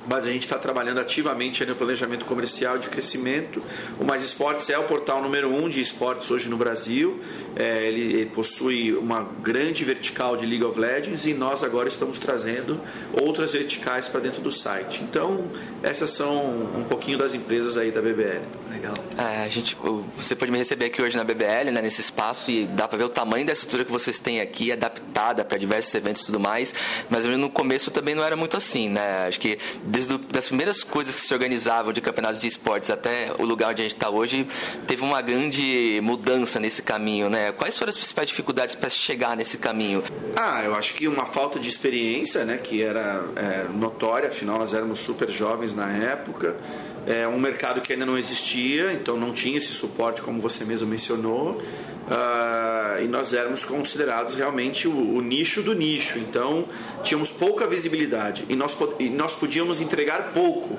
mas 0.08 0.26
a 0.26 0.32
gente 0.32 0.44
está 0.44 0.58
trabalhando 0.58 1.00
ativamente 1.00 1.66
no 1.66 1.76
planejamento 1.76 2.26
comercial 2.26 2.78
de 2.78 2.88
crescimento. 2.90 3.62
O 4.00 4.04
Mais 4.04 4.24
Esportes 4.24 4.70
é 4.70 4.78
o 4.78 4.84
portal 4.84 5.22
número 5.22 5.50
um 5.50 5.68
de 5.70 5.82
esportes 5.82 6.30
hoje 6.32 6.50
no 6.50 6.58
Brasil. 6.58 7.20
É, 7.56 7.88
ele, 7.88 8.02
ele, 8.02 8.26
possui 8.28 8.94
uma 8.94 9.24
grande 9.42 9.84
vertical 9.84 10.36
de 10.36 10.46
League 10.46 10.64
of 10.64 10.80
Legends 10.80 11.26
e 11.26 11.34
nós 11.34 11.64
agora 11.64 11.88
estamos 11.88 12.18
trazendo 12.18 12.80
outras 13.22 13.54
verticais 13.54 14.08
para 14.08 14.20
dentro 14.20 14.42
do 14.42 14.52
site. 14.52 15.04
Então, 15.04 15.46
essas 15.82 16.10
são 16.10 16.46
um 16.76 16.84
pouquinho 16.84 17.18
das 17.18 17.34
empresas 17.34 17.78
aí 17.78 17.92
da 17.92 18.02
BBL. 18.02 18.42
Legal. 18.72 18.94
É, 19.18 19.46
a 19.46 19.50
gente, 19.50 19.78
você 20.18 20.36
pode 20.36 20.52
me 20.52 20.58
receber 20.58 20.86
aqui 20.86 21.02
hoje 21.02 21.16
na 21.16 21.24
BBL, 21.24 21.72
né, 21.72 21.82
nesse 21.82 22.02
espaço, 22.02 22.52
e 22.52 22.68
dá 22.68 22.88
para 22.88 22.98
ver 22.98 23.06
o 23.06 23.10
tamanho 23.10 23.46
da 23.46 23.54
estrutura 23.54 23.86
que 23.86 23.92
vocês 23.92 24.20
têm 24.20 24.42
aqui, 24.42 24.72
adaptada 24.72 25.46
para 25.46 25.58
diversos 25.58 25.94
eventos 25.96 26.24
e 26.24 26.26
tudo 26.26 26.40
mais. 26.40 26.74
Mas 27.10 27.26
no 27.26 27.50
começo 27.50 27.92
também 27.92 28.16
não 28.16 28.24
era 28.24 28.36
muito 28.36 28.58
assim, 28.58 28.90
né? 28.90 29.28
Acho 29.28 29.40
que 29.40 29.58
desde 29.96 30.20
as 30.38 30.48
primeiras 30.48 30.84
coisas 30.84 31.16
que 31.16 31.22
se 31.22 31.34
organizavam 31.34 31.94
de 31.94 32.02
campeonatos 32.02 32.42
de 32.42 32.48
esportes 32.48 32.90
até 32.90 33.32
o 33.40 33.46
lugar 33.46 33.72
onde 33.72 33.82
a 33.82 33.86
gente 33.86 33.96
está 33.96 34.10
hoje, 34.10 34.46
teve 34.86 35.04
uma 35.04 35.22
grande 35.22 36.02
mudança 36.04 36.60
nesse 36.60 36.82
caminho, 36.82 37.30
né? 37.30 37.54
Quais 37.54 37.78
foram 37.78 37.90
as 37.90 37.96
principais 37.96 38.28
dificuldades 38.28 38.76
para 38.76 38.90
chegar 38.90 39.38
nesse 39.38 39.58
caminho? 39.58 40.04
Ah, 40.36 40.64
eu 40.66 40.76
acho 40.76 40.94
que 40.94 41.08
uma 41.08 41.26
falta 41.26 41.58
de 41.58 41.70
experiência, 41.70 42.44
né, 42.44 42.58
que 42.58 42.84
era 42.84 43.24
é, 43.38 43.66
notória, 43.74 44.28
afinal 44.28 44.60
nós 44.60 44.74
éramos 44.74 45.00
super 45.00 45.30
jovens 45.30 45.74
na 45.74 45.90
época 45.90 46.58
é 47.08 47.28
um 47.28 47.40
mercado 47.40 47.82
que 47.82 47.94
ainda 47.94 48.06
não 48.06 48.18
existia, 48.18 48.92
então 48.92 49.16
não 49.18 49.32
tinha 49.32 49.58
esse 49.58 49.72
suporte, 49.72 50.22
como 50.22 50.42
você 50.42 50.66
mesmo 50.66 50.88
mencionou, 50.88 51.52
uh, 51.52 53.04
e 53.04 53.08
nós 53.08 53.34
éramos 53.34 53.64
considerados 53.64 54.36
realmente 54.36 54.88
o, 54.88 55.16
o, 55.16 55.22
nicho 55.22 55.62
do 55.62 55.74
nicho, 55.76 56.18
então 56.18 56.66
tínhamos 57.04 57.30
pouca 57.30 57.68
visibilidade. 57.68 58.46
E 58.50 58.56
nós, 58.56 58.76
e 59.00 59.10
nós 59.10 59.34
podíamos 59.34 59.80
entregar 59.80 60.32
pouco 60.34 60.78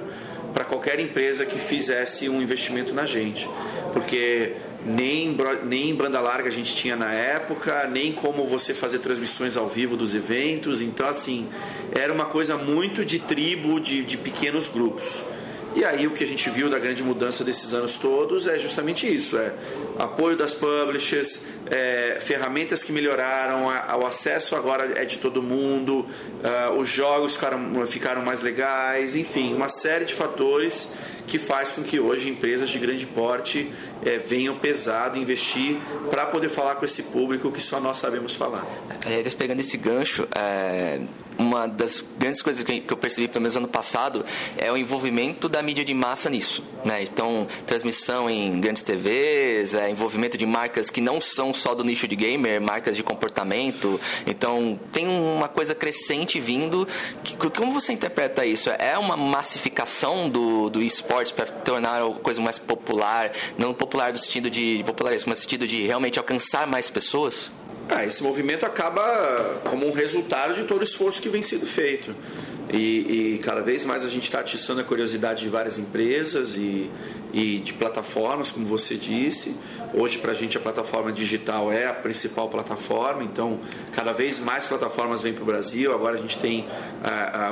para 0.52 0.64
qualquer 0.64 0.98
empresa 0.98 1.44
que 1.46 1.58
fizesse 1.58 2.28
um 2.28 2.42
investimento 2.42 2.92
na 2.92 3.06
gente, 3.06 3.48
porque 3.92 4.54
nem, 4.84 5.36
nem 5.64 5.94
banda 5.94 6.20
larga 6.20 6.48
a 6.48 6.52
gente 6.52 6.74
tinha 6.74 6.96
na 6.96 7.12
época, 7.12 7.86
nem 7.88 8.12
como 8.12 8.46
você 8.46 8.74
fazer 8.74 8.98
transmissões 8.98 9.56
ao 9.56 9.68
vivo 9.68 9.96
dos 9.96 10.14
eventos, 10.14 10.80
então 10.80 11.06
assim, 11.06 11.46
era 11.92 12.12
uma 12.12 12.24
coisa 12.24 12.56
muito 12.56 13.04
de 13.04 13.18
tribo, 13.18 13.78
de, 13.78 14.02
de 14.02 14.16
pequenos 14.16 14.66
grupos. 14.66 15.22
E 15.76 15.84
aí 15.84 16.06
o 16.06 16.10
que 16.10 16.24
a 16.24 16.26
gente 16.26 16.48
viu 16.48 16.70
da 16.70 16.78
grande 16.78 17.04
mudança 17.04 17.44
desses 17.44 17.74
anos 17.74 17.96
todos 17.96 18.46
é 18.46 18.58
justamente 18.58 19.06
isso: 19.06 19.36
é 19.36 19.52
apoio 19.98 20.34
das 20.34 20.54
publishers, 20.54 21.42
é, 21.70 22.16
ferramentas 22.18 22.82
que 22.82 22.90
melhoraram, 22.90 23.68
a, 23.68 23.94
o 23.98 24.06
acesso 24.06 24.56
agora 24.56 24.98
é 24.98 25.04
de 25.04 25.18
todo 25.18 25.42
mundo, 25.42 26.06
uh, 26.42 26.72
os 26.80 26.88
jogos 26.88 27.34
ficaram, 27.34 27.86
ficaram 27.86 28.22
mais 28.22 28.40
legais, 28.40 29.14
enfim, 29.14 29.52
uma 29.52 29.68
série 29.68 30.06
de 30.06 30.14
fatores 30.14 30.88
que 31.26 31.38
faz 31.38 31.72
com 31.72 31.82
que 31.82 32.00
hoje 32.00 32.30
empresas 32.30 32.70
de 32.70 32.78
grande 32.78 33.04
porte 33.04 33.70
é, 34.02 34.16
venham 34.16 34.56
pesado 34.56 35.18
investir 35.18 35.76
para 36.08 36.24
poder 36.24 36.48
falar 36.48 36.76
com 36.76 36.86
esse 36.86 37.02
público 37.02 37.52
que 37.52 37.60
só 37.60 37.80
nós 37.80 37.98
sabemos 37.98 38.34
falar. 38.34 38.64
Aliás, 39.04 39.34
pegando 39.34 39.60
esse 39.60 39.76
gancho, 39.76 40.26
é, 40.34 41.00
uma 41.38 41.66
das 41.66 42.04
grandes 42.18 42.42
coisas 42.42 42.64
que 42.64 42.84
eu 42.88 42.96
percebi, 42.96 43.28
pelo 43.28 43.42
menos 43.42 43.56
ano 43.56 43.68
passado, 43.68 44.24
é 44.56 44.70
o 44.70 44.76
envolvimento 44.76 45.48
da 45.48 45.62
mídia 45.62 45.84
de 45.84 45.94
massa 45.94 46.30
nisso. 46.30 46.62
Né? 46.84 47.02
Então, 47.02 47.46
transmissão 47.66 48.28
em 48.30 48.60
grandes 48.60 48.82
TVs, 48.82 49.74
é, 49.74 49.90
envolvimento 49.90 50.38
de 50.38 50.46
marcas 50.46 50.90
que 50.90 51.00
não 51.00 51.20
são 51.20 51.52
só 51.52 51.74
do 51.74 51.84
nicho 51.84 52.06
de 52.06 52.16
gamer, 52.16 52.60
marcas 52.60 52.96
de 52.96 53.02
comportamento. 53.02 54.00
Então, 54.26 54.78
tem 54.92 55.06
uma 55.06 55.48
coisa 55.48 55.74
crescente 55.74 56.40
vindo. 56.40 56.86
Que, 57.22 57.36
como 57.50 57.72
você 57.72 57.92
interpreta 57.92 58.44
isso? 58.44 58.70
É 58.70 58.96
uma 58.98 59.16
massificação 59.16 60.28
do, 60.28 60.70
do 60.70 60.82
esportes 60.82 61.32
para 61.32 61.46
tornar 61.46 62.02
a 62.02 62.10
coisa 62.14 62.40
mais 62.40 62.58
popular? 62.58 63.32
Não 63.58 63.74
popular 63.74 64.12
no 64.12 64.18
sentido 64.18 64.50
de, 64.50 64.78
de 64.78 64.84
popularismo, 64.84 65.30
mas 65.30 65.38
no 65.38 65.42
sentido 65.42 65.66
de 65.66 65.84
realmente 65.84 66.18
alcançar 66.18 66.66
mais 66.66 66.88
pessoas? 66.88 67.50
Ah, 67.88 68.04
esse 68.04 68.22
movimento 68.22 68.66
acaba 68.66 69.60
como 69.64 69.86
um 69.86 69.92
resultado 69.92 70.54
de 70.54 70.64
todo 70.64 70.80
o 70.80 70.84
esforço 70.84 71.22
que 71.22 71.28
vem 71.28 71.42
sendo 71.42 71.66
feito. 71.66 72.14
E, 72.72 73.34
e 73.36 73.40
cada 73.44 73.62
vez 73.62 73.84
mais 73.84 74.04
a 74.04 74.08
gente 74.08 74.24
está 74.24 74.40
atiçando 74.40 74.80
a 74.80 74.84
curiosidade 74.84 75.42
de 75.42 75.48
várias 75.48 75.78
empresas 75.78 76.56
e, 76.56 76.90
e 77.32 77.58
de 77.58 77.72
plataformas, 77.72 78.50
como 78.50 78.66
você 78.66 78.96
disse. 78.96 79.54
Hoje, 79.94 80.18
para 80.18 80.32
a 80.32 80.34
gente, 80.34 80.56
a 80.56 80.60
plataforma 80.60 81.12
digital 81.12 81.70
é 81.70 81.86
a 81.86 81.94
principal 81.94 82.48
plataforma, 82.48 83.22
então 83.22 83.60
cada 83.92 84.12
vez 84.12 84.40
mais 84.40 84.66
plataformas 84.66 85.22
vêm 85.22 85.32
para 85.32 85.44
o 85.44 85.46
Brasil. 85.46 85.94
Agora 85.94 86.16
a 86.16 86.20
gente 86.20 86.38
tem 86.38 86.66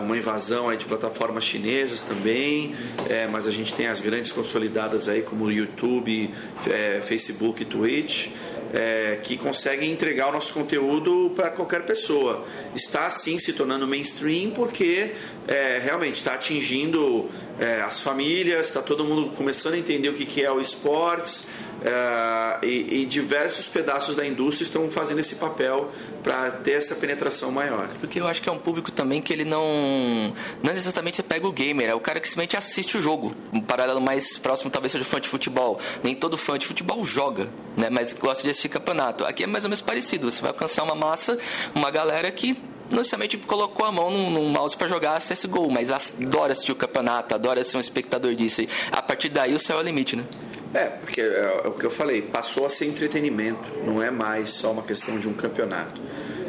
uma 0.04 0.16
invasão 0.16 0.68
aí 0.68 0.76
de 0.76 0.84
plataformas 0.84 1.44
chinesas 1.44 2.02
também, 2.02 2.74
é, 3.08 3.28
mas 3.28 3.46
a 3.46 3.52
gente 3.52 3.72
tem 3.72 3.86
as 3.86 4.00
grandes 4.00 4.32
consolidadas 4.32 5.08
aí, 5.08 5.22
como 5.22 5.48
YouTube, 5.48 6.28
é, 6.66 7.00
Facebook 7.00 7.62
e 7.62 7.64
Twitch 7.64 8.30
é, 8.74 9.20
que 9.22 9.36
conseguem 9.36 9.92
entregar 9.92 10.28
o 10.28 10.32
nosso 10.32 10.52
conteúdo 10.52 11.32
para 11.36 11.50
qualquer 11.50 11.86
pessoa. 11.86 12.44
Está 12.74 13.08
sim 13.08 13.38
se 13.38 13.52
tornando 13.52 13.86
mainstream 13.86 14.50
porque 14.50 15.12
é, 15.46 15.78
realmente 15.78 16.16
está 16.16 16.34
atingindo 16.34 17.30
é, 17.60 17.80
as 17.82 18.00
famílias, 18.00 18.66
está 18.66 18.82
todo 18.82 19.04
mundo 19.04 19.30
começando 19.36 19.74
a 19.74 19.78
entender 19.78 20.08
o 20.08 20.14
que, 20.14 20.26
que 20.26 20.42
é 20.42 20.50
o 20.50 20.60
esportes. 20.60 21.46
É, 21.82 22.66
e, 22.66 23.02
e, 23.02 23.06
diversos 23.06 23.66
pedaços 23.66 24.14
da 24.14 24.26
indústria 24.26 24.64
estão 24.64 24.90
fazendo 24.90 25.20
esse 25.20 25.34
papel 25.34 25.90
para 26.22 26.50
ter 26.50 26.72
essa 26.72 26.94
penetração 26.94 27.50
maior. 27.50 27.88
Porque 28.00 28.20
eu 28.20 28.26
acho 28.26 28.40
que 28.40 28.48
é 28.48 28.52
um 28.52 28.58
público 28.58 28.90
também 28.90 29.20
que 29.20 29.32
ele 29.32 29.44
não. 29.44 30.32
Não 30.62 30.72
exatamente 30.72 31.16
você 31.16 31.22
pega 31.22 31.46
o 31.46 31.52
gamer, 31.52 31.90
é 31.90 31.94
o 31.94 32.00
cara 32.00 32.20
que 32.20 32.28
simplesmente 32.28 32.56
assiste 32.56 32.96
o 32.96 33.02
jogo. 33.02 33.34
Um 33.52 33.60
paralelo 33.60 34.00
mais 34.00 34.38
próximo 34.38 34.70
talvez 34.70 34.92
seja 34.92 35.02
o 35.02 35.06
fã 35.06 35.20
de 35.20 35.28
futebol. 35.28 35.78
Nem 36.02 36.14
todo 36.14 36.36
fã 36.36 36.58
de 36.58 36.66
futebol 36.66 37.04
joga, 37.04 37.48
né? 37.76 37.90
mas 37.90 38.12
gosta 38.12 38.42
de 38.42 38.50
assistir 38.50 38.68
campeonato. 38.68 39.24
Aqui 39.24 39.44
é 39.44 39.46
mais 39.46 39.64
ou 39.64 39.70
menos 39.70 39.80
parecido. 39.82 40.30
Você 40.30 40.40
vai 40.40 40.50
alcançar 40.50 40.82
uma 40.82 40.94
massa, 40.94 41.38
uma 41.74 41.90
galera 41.90 42.30
que 42.30 42.56
não 42.90 42.98
necessariamente 42.98 43.36
colocou 43.38 43.86
a 43.86 43.92
mão 43.92 44.10
num, 44.10 44.30
num 44.30 44.48
mouse 44.48 44.76
para 44.76 44.86
jogar 44.86 45.20
CSGO, 45.20 45.70
mas 45.70 45.90
adora 45.90 46.52
assistir 46.52 46.72
o 46.72 46.76
campeonato, 46.76 47.34
adora 47.34 47.62
ser 47.64 47.76
um 47.76 47.80
espectador 47.80 48.34
disso. 48.34 48.62
A 48.92 49.02
partir 49.02 49.28
daí 49.28 49.54
o 49.54 49.58
céu 49.58 49.78
é 49.78 49.80
o 49.80 49.84
limite, 49.84 50.16
né? 50.16 50.24
É, 50.74 50.86
porque 50.86 51.20
é, 51.20 51.62
é 51.64 51.68
o 51.68 51.72
que 51.72 51.86
eu 51.86 51.90
falei, 51.90 52.20
passou 52.20 52.66
a 52.66 52.68
ser 52.68 52.86
entretenimento, 52.86 53.62
não 53.86 54.02
é 54.02 54.10
mais 54.10 54.50
só 54.50 54.72
uma 54.72 54.82
questão 54.82 55.18
de 55.18 55.28
um 55.28 55.32
campeonato. 55.32 56.00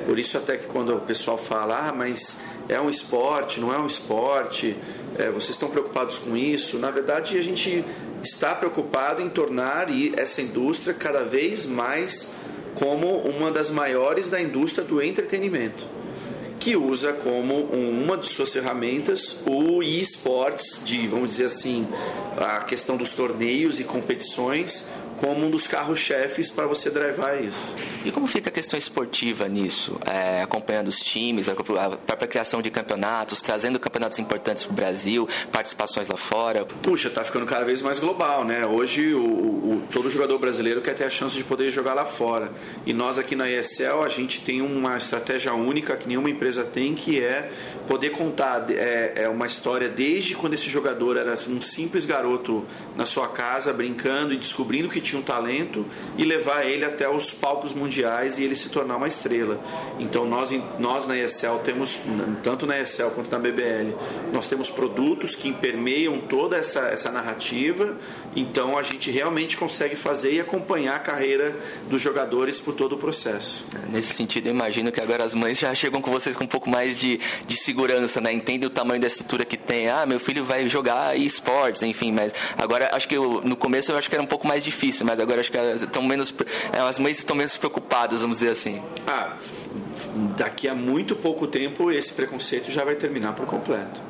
Por 0.05 0.17
isso 0.17 0.37
até 0.37 0.57
que 0.57 0.65
quando 0.65 0.95
o 0.95 1.01
pessoal 1.01 1.37
fala, 1.37 1.89
ah, 1.89 1.93
mas 1.93 2.41
é 2.67 2.81
um 2.81 2.89
esporte, 2.89 3.59
não 3.59 3.71
é 3.71 3.77
um 3.77 3.85
esporte, 3.85 4.75
é, 5.17 5.29
vocês 5.29 5.51
estão 5.51 5.69
preocupados 5.69 6.17
com 6.17 6.35
isso, 6.35 6.79
na 6.79 6.89
verdade 6.89 7.37
a 7.37 7.41
gente 7.41 7.85
está 8.23 8.55
preocupado 8.55 9.21
em 9.21 9.29
tornar 9.29 9.87
essa 10.17 10.41
indústria 10.41 10.93
cada 10.93 11.23
vez 11.23 11.67
mais 11.67 12.31
como 12.73 13.19
uma 13.19 13.51
das 13.51 13.69
maiores 13.69 14.27
da 14.27 14.41
indústria 14.41 14.83
do 14.83 15.01
entretenimento 15.01 15.95
que 16.59 16.75
usa 16.75 17.13
como 17.13 17.63
uma 17.65 18.17
de 18.17 18.27
suas 18.27 18.53
ferramentas 18.53 19.37
o 19.45 19.83
eSports, 19.83 20.81
de, 20.83 21.07
vamos 21.07 21.29
dizer 21.29 21.45
assim, 21.45 21.87
a 22.37 22.61
questão 22.61 22.97
dos 22.97 23.11
torneios 23.11 23.79
e 23.79 23.83
competições 23.83 24.87
como 25.17 25.45
um 25.45 25.49
dos 25.49 25.67
carros-chefes 25.67 26.51
para 26.51 26.67
você 26.67 26.89
drivar 26.89 27.41
isso. 27.41 27.73
E 28.03 28.11
como 28.11 28.27
fica 28.27 28.49
a 28.49 28.53
questão 28.53 28.77
esportiva 28.77 29.47
nisso? 29.47 29.99
É, 30.05 30.41
acompanhando 30.41 30.89
os 30.89 30.99
times, 30.99 31.49
a 31.49 31.55
própria 31.55 32.27
criação 32.27 32.61
de 32.61 32.69
campeonatos, 32.69 33.41
trazendo 33.41 33.79
campeonatos 33.79 34.19
importantes 34.19 34.63
para 34.63 34.71
o 34.71 34.75
Brasil, 34.75 35.27
participações 35.51 36.07
lá 36.07 36.17
fora? 36.17 36.65
Puxa, 36.65 37.09
tá 37.09 37.23
ficando 37.23 37.45
cada 37.45 37.65
vez 37.65 37.81
mais 37.81 37.97
global, 37.97 38.45
né? 38.45 38.65
Hoje 38.65 39.13
o, 39.13 39.23
o, 39.23 39.83
todo 39.91 40.09
jogador 40.09 40.37
brasileiro 40.37 40.81
quer 40.81 40.93
ter 40.93 41.05
a 41.05 41.09
chance 41.09 41.35
de 41.35 41.43
poder 41.43 41.71
jogar 41.71 41.93
lá 41.93 42.05
fora. 42.05 42.51
E 42.85 42.93
nós 42.93 43.17
aqui 43.17 43.35
na 43.35 43.49
ESL, 43.49 44.03
a 44.03 44.09
gente 44.09 44.41
tem 44.41 44.61
uma 44.61 44.97
estratégia 44.97 45.53
única 45.53 45.97
que 45.97 46.07
nenhuma 46.07 46.29
empresa 46.29 46.63
tem, 46.63 46.93
que 46.93 47.19
é 47.19 47.49
poder 47.87 48.11
contar 48.11 48.69
é, 48.69 49.13
é 49.15 49.29
uma 49.29 49.47
história 49.47 49.89
desde 49.89 50.35
quando 50.35 50.53
esse 50.53 50.69
jogador 50.69 51.17
era 51.17 51.33
um 51.47 51.61
simples 51.61 52.05
garoto 52.05 52.65
na 52.95 53.05
sua 53.05 53.27
casa, 53.27 53.73
brincando 53.73 54.33
e 54.33 54.37
descobrindo 54.37 54.89
que 54.89 55.01
tinha 55.05 55.19
um 55.19 55.23
talento 55.23 55.85
e 56.17 56.25
levar 56.25 56.65
ele 56.65 56.83
até 56.83 57.07
os 57.07 57.31
palcos 57.31 57.73
mundiais 57.73 58.37
e 58.37 58.43
ele 58.43 58.55
se 58.55 58.69
tornar 58.69 58.97
uma 58.97 59.07
estrela. 59.07 59.59
Então 59.99 60.25
nós, 60.25 60.53
nós 60.79 61.05
na 61.05 61.17
ESL 61.17 61.59
temos, 61.63 62.01
tanto 62.43 62.65
na 62.65 62.79
ESL 62.79 63.09
quanto 63.13 63.31
na 63.31 63.39
BBL, 63.39 63.93
nós 64.33 64.47
temos 64.47 64.69
produtos 64.69 65.35
que 65.35 65.53
permeiam 65.53 66.19
toda 66.19 66.57
essa, 66.57 66.79
essa 66.87 67.11
narrativa, 67.11 67.97
então 68.35 68.77
a 68.77 68.83
gente 68.83 69.11
realmente 69.11 69.55
consegue 69.55 69.95
fazer 69.95 70.33
e 70.33 70.39
acompanhar 70.39 70.95
a 70.95 70.99
carreira 70.99 71.55
dos 71.89 72.01
jogadores 72.01 72.59
por 72.59 72.73
todo 72.73 72.93
o 72.93 72.97
processo. 72.97 73.65
Nesse 73.89 74.13
sentido, 74.13 74.49
imagino 74.49 74.91
que 74.91 74.99
agora 74.99 75.23
as 75.23 75.35
mães 75.35 75.59
já 75.59 75.73
chegam 75.73 76.01
com 76.01 76.11
vocês 76.11 76.35
com 76.35 76.43
um 76.43 76.47
pouco 76.47 76.69
mais 76.69 76.99
de, 76.99 77.19
de 77.45 77.57
segurança, 77.57 78.19
né? 78.19 78.33
Entendem 78.33 78.67
o 78.67 78.69
tamanho 78.69 78.99
da 78.99 79.07
estrutura 79.07 79.45
que 79.45 79.57
tem. 79.57 79.89
Ah, 79.89 80.05
meu 80.05 80.19
filho 80.19 80.43
vai 80.43 80.67
jogar 80.67 81.17
esportes, 81.17 81.83
enfim, 81.83 82.11
mas 82.11 82.33
agora 82.57 82.89
acho 82.93 83.07
que 83.07 83.15
eu, 83.15 83.41
no 83.43 83.55
começo 83.55 83.91
eu 83.91 83.97
acho 83.97 84.09
que 84.09 84.15
era 84.15 84.23
um 84.23 84.27
pouco 84.27 84.47
mais 84.47 84.63
difícil 84.63 84.94
mas 85.03 85.19
agora 85.19 85.41
acho 85.41 85.51
que 85.51 85.57
estão 85.57 86.01
menos, 86.03 86.33
as 86.87 86.99
mães 86.99 87.17
estão 87.17 87.35
menos 87.35 87.57
preocupadas, 87.57 88.21
vamos 88.21 88.37
dizer 88.37 88.51
assim. 88.51 88.81
Ah, 89.07 89.35
daqui 90.37 90.67
a 90.67 90.75
muito 90.75 91.15
pouco 91.15 91.47
tempo 91.47 91.91
esse 91.91 92.13
preconceito 92.13 92.71
já 92.71 92.83
vai 92.83 92.95
terminar 92.95 93.33
por 93.33 93.45
completo. 93.45 94.01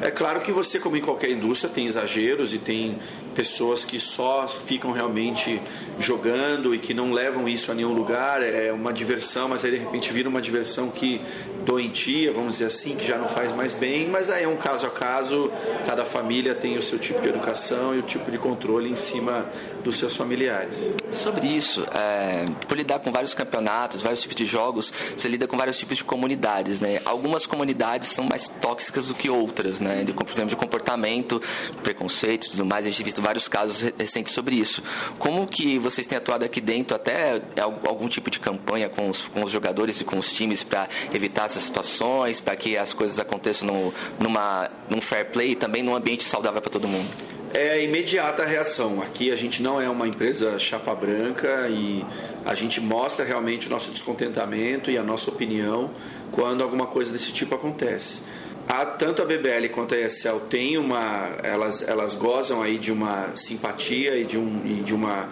É 0.00 0.10
claro 0.10 0.40
que 0.40 0.50
você, 0.50 0.80
como 0.80 0.96
em 0.96 1.00
qualquer 1.00 1.30
indústria, 1.30 1.70
tem 1.72 1.86
exageros 1.86 2.52
e 2.52 2.58
tem 2.58 2.98
pessoas 3.36 3.84
que 3.84 4.00
só 4.00 4.48
ficam 4.48 4.90
realmente 4.90 5.60
jogando 5.98 6.74
e 6.74 6.78
que 6.78 6.92
não 6.92 7.12
levam 7.12 7.48
isso 7.48 7.70
a 7.70 7.74
nenhum 7.74 7.92
lugar. 7.92 8.42
É 8.42 8.72
uma 8.72 8.92
diversão, 8.92 9.48
mas 9.48 9.64
aí 9.64 9.70
de 9.70 9.76
repente 9.76 10.12
vira 10.12 10.28
uma 10.28 10.42
diversão 10.42 10.90
que 10.90 11.20
doentia, 11.64 12.32
vamos 12.32 12.54
dizer 12.54 12.66
assim, 12.66 12.96
que 12.96 13.06
já 13.06 13.16
não 13.16 13.28
faz 13.28 13.52
mais 13.52 13.72
bem. 13.72 14.08
Mas 14.08 14.28
aí 14.28 14.44
é 14.44 14.48
um 14.48 14.56
caso 14.56 14.86
a 14.86 14.90
caso. 14.90 15.50
Cada 15.86 16.04
família 16.04 16.54
tem 16.54 16.76
o 16.76 16.82
seu 16.82 16.98
tipo 16.98 17.20
de 17.20 17.28
educação 17.28 17.94
e 17.94 17.98
o 17.98 18.02
tipo 18.02 18.30
de 18.30 18.38
controle 18.38 18.90
em 18.90 18.96
cima 18.96 19.46
dos 19.84 19.96
seus 19.96 20.16
familiares. 20.16 20.94
Sobre 21.12 21.46
isso, 21.46 21.86
é, 21.94 22.44
por 22.66 22.76
lidar 22.76 22.98
com 22.98 23.12
vários 23.12 23.34
campeonatos, 23.34 24.02
vários 24.02 24.20
tipos 24.20 24.36
de 24.36 24.46
jogos, 24.46 24.92
você 25.16 25.28
lida 25.28 25.46
com 25.46 25.56
vários 25.56 25.78
tipos 25.78 25.98
de 25.98 26.04
comunidades, 26.04 26.80
né? 26.80 27.00
Algumas 27.04 27.46
comunidades 27.46 28.08
são 28.08 28.24
mais 28.24 28.48
tóxicas 28.60 29.06
do 29.06 29.14
que 29.14 29.28
outras, 29.30 29.41
né? 29.80 29.92
né, 29.92 30.04
de, 30.04 30.12
de 30.12 30.56
comportamento, 30.56 31.40
preconceito 31.82 32.46
e 32.46 32.50
tudo 32.50 32.64
mais. 32.64 32.86
A 32.86 32.88
gente 32.88 32.96
tem 32.96 33.04
visto 33.04 33.20
vários 33.20 33.48
casos 33.48 33.92
recentes 33.98 34.32
sobre 34.32 34.54
isso. 34.54 34.82
Como 35.18 35.46
que 35.46 35.78
vocês 35.78 36.06
têm 36.06 36.18
atuado 36.18 36.44
aqui 36.44 36.60
dentro, 36.60 36.96
até 36.96 37.42
algum 37.60 38.08
tipo 38.08 38.30
de 38.30 38.40
campanha 38.40 38.88
com 38.88 39.08
os, 39.08 39.22
com 39.22 39.42
os 39.42 39.50
jogadores 39.50 40.00
e 40.00 40.04
com 40.04 40.18
os 40.18 40.32
times 40.32 40.62
para 40.62 40.88
evitar 41.12 41.46
essas 41.46 41.62
situações, 41.64 42.40
para 42.40 42.56
que 42.56 42.76
as 42.76 42.92
coisas 42.92 43.18
aconteçam 43.18 43.68
no, 43.68 43.94
numa, 44.18 44.70
num 44.88 45.00
fair 45.00 45.26
play 45.26 45.52
e 45.52 45.56
também 45.56 45.82
num 45.82 45.94
ambiente 45.94 46.24
saudável 46.24 46.60
para 46.60 46.70
todo 46.70 46.88
mundo? 46.88 47.08
é 47.54 47.84
imediata 47.84 48.42
a 48.42 48.46
reação. 48.46 49.02
Aqui 49.02 49.30
a 49.30 49.36
gente 49.36 49.62
não 49.62 49.78
é 49.78 49.86
uma 49.86 50.08
empresa 50.08 50.58
chapa 50.58 50.94
branca 50.94 51.68
e 51.68 52.02
a 52.46 52.54
gente 52.54 52.80
mostra 52.80 53.26
realmente 53.26 53.66
o 53.66 53.70
nosso 53.70 53.90
descontentamento 53.90 54.90
e 54.90 54.96
a 54.96 55.02
nossa 55.02 55.28
opinião 55.30 55.90
quando 56.30 56.64
alguma 56.64 56.86
coisa 56.86 57.12
desse 57.12 57.30
tipo 57.30 57.54
acontece. 57.54 58.22
A, 58.68 58.86
tanto 58.86 59.22
a 59.22 59.24
BBL 59.24 59.68
quanto 59.72 59.94
a 59.94 59.98
ESL 59.98 60.38
têm 60.48 60.78
uma, 60.78 61.36
elas, 61.42 61.86
elas 61.86 62.14
gozam 62.14 62.62
aí 62.62 62.78
de 62.78 62.92
uma 62.92 63.36
simpatia 63.36 64.16
e 64.16 64.24
de 64.24 64.38
um, 64.38 64.62
e 64.64 64.82
de 64.82 64.94
uma 64.94 65.28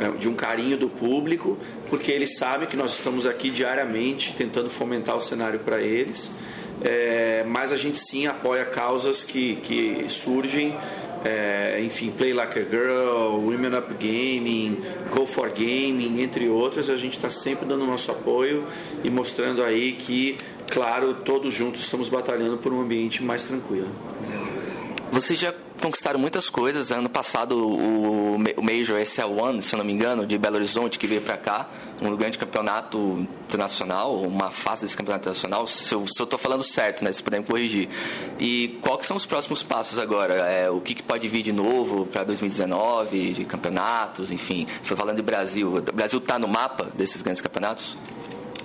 é, 0.00 0.08
de 0.18 0.30
um 0.30 0.34
carinho 0.34 0.78
do 0.78 0.88
público, 0.88 1.58
porque 1.90 2.10
eles 2.10 2.38
sabem 2.38 2.66
que 2.66 2.74
nós 2.74 2.92
estamos 2.92 3.26
aqui 3.26 3.50
diariamente 3.50 4.32
tentando 4.34 4.70
fomentar 4.70 5.14
o 5.14 5.20
cenário 5.20 5.58
para 5.58 5.80
eles. 5.82 6.30
É, 6.82 7.44
mas 7.46 7.70
a 7.70 7.76
gente 7.76 7.98
sim 7.98 8.26
apoia 8.26 8.64
causas 8.64 9.22
que, 9.22 9.56
que 9.56 10.06
surgem 10.08 10.74
é, 11.24 11.80
enfim, 11.82 12.10
Play 12.10 12.32
Like 12.32 12.58
a 12.58 12.64
Girl, 12.64 13.38
Women 13.44 13.78
Up 13.78 13.94
Gaming, 13.94 14.80
Go 15.10 15.26
for 15.26 15.50
Gaming, 15.50 16.22
entre 16.22 16.48
outras, 16.48 16.88
a 16.88 16.96
gente 16.96 17.16
está 17.16 17.28
sempre 17.28 17.66
dando 17.66 17.86
nosso 17.86 18.10
apoio 18.10 18.64
e 19.04 19.10
mostrando 19.10 19.62
aí 19.62 19.92
que, 19.92 20.38
claro, 20.70 21.14
todos 21.14 21.52
juntos 21.52 21.82
estamos 21.82 22.08
batalhando 22.08 22.56
por 22.58 22.72
um 22.72 22.80
ambiente 22.80 23.22
mais 23.22 23.44
tranquilo. 23.44 23.88
Você 25.12 25.34
já 25.34 25.52
conquistaram 25.80 26.20
muitas 26.20 26.48
coisas. 26.48 26.92
Ano 26.92 27.08
passado, 27.08 27.56
o, 27.56 28.38
Major 28.38 28.98
SL1, 29.00 29.62
se 29.62 29.74
não 29.74 29.84
me 29.84 29.92
engano, 29.92 30.24
de 30.24 30.38
Belo 30.38 30.56
Horizonte, 30.56 30.98
que 30.98 31.06
veio 31.06 31.22
para 31.22 31.36
cá, 31.36 31.68
um 32.00 32.16
grande 32.16 32.38
campeonato 32.38 33.26
internacional, 33.46 34.16
uma 34.22 34.50
fase 34.50 34.82
desse 34.82 34.96
campeonato 34.96 35.22
internacional. 35.22 35.66
Se 35.66 35.94
eu 35.94 36.04
estou 36.04 36.38
falando 36.38 36.62
certo, 36.62 37.04
né? 37.04 37.12
Se 37.12 37.22
puder 37.22 37.40
me 37.40 37.46
corrigir. 37.46 37.88
E 38.38 38.78
quais 38.80 39.06
são 39.06 39.16
os 39.16 39.26
próximos 39.26 39.62
passos 39.62 39.98
agora? 39.98 40.34
É, 40.34 40.70
o 40.70 40.80
que, 40.80 40.94
que 40.94 41.02
pode 41.02 41.28
vir 41.28 41.42
de 41.42 41.52
novo 41.52 42.06
para 42.06 42.24
2019, 42.24 43.32
de 43.32 43.44
campeonatos, 43.44 44.30
enfim. 44.30 44.66
Foi 44.82 44.96
falando 44.96 45.16
de 45.16 45.22
Brasil. 45.22 45.76
O 45.76 45.92
Brasil 45.92 46.18
está 46.18 46.38
no 46.38 46.48
mapa 46.48 46.84
desses 46.94 47.22
grandes 47.22 47.40
campeonatos? 47.40 47.96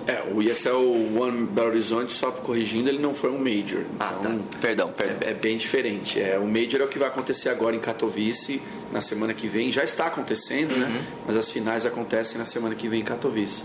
É, 0.06 0.22
o 0.32 0.40
ESL 0.40 1.18
One 1.18 1.46
Belo 1.46 1.68
Horizonte, 1.68 2.12
só 2.12 2.30
corrigindo, 2.30 2.88
ele 2.88 2.98
não 2.98 3.12
foi 3.12 3.30
um 3.30 3.38
Major. 3.38 3.82
Ah, 3.98 4.04
tá. 4.04 4.16
então, 4.20 4.38
tá. 4.38 4.58
Perdão, 4.60 4.92
perdão. 4.92 5.16
É, 5.20 5.30
é, 5.32 5.34
bem 5.34 5.56
diferente. 5.56 6.20
É, 6.20 6.38
o 6.38 6.46
Major 6.46 6.80
é 6.80 6.84
o 6.84 6.88
que 6.88 6.98
vai 6.98 7.08
acontecer 7.08 7.48
agora 7.48 7.74
em 7.74 7.80
Katowice, 7.80 8.62
na 8.92 9.00
semana 9.00 9.34
que 9.34 9.48
vem. 9.48 9.70
Já 9.70 9.84
está 9.84 10.06
acontecendo, 10.06 10.76
né? 10.76 10.86
uhum. 10.86 10.92
né? 10.92 11.04
Mas 11.26 11.36
as 11.36 11.50
finais 11.50 11.86
acontecem 11.86 12.38
na 12.38 12.44
semana 12.44 12.74
que 12.74 12.88
vem 12.88 13.00
em 13.00 13.04
Katowice. 13.04 13.64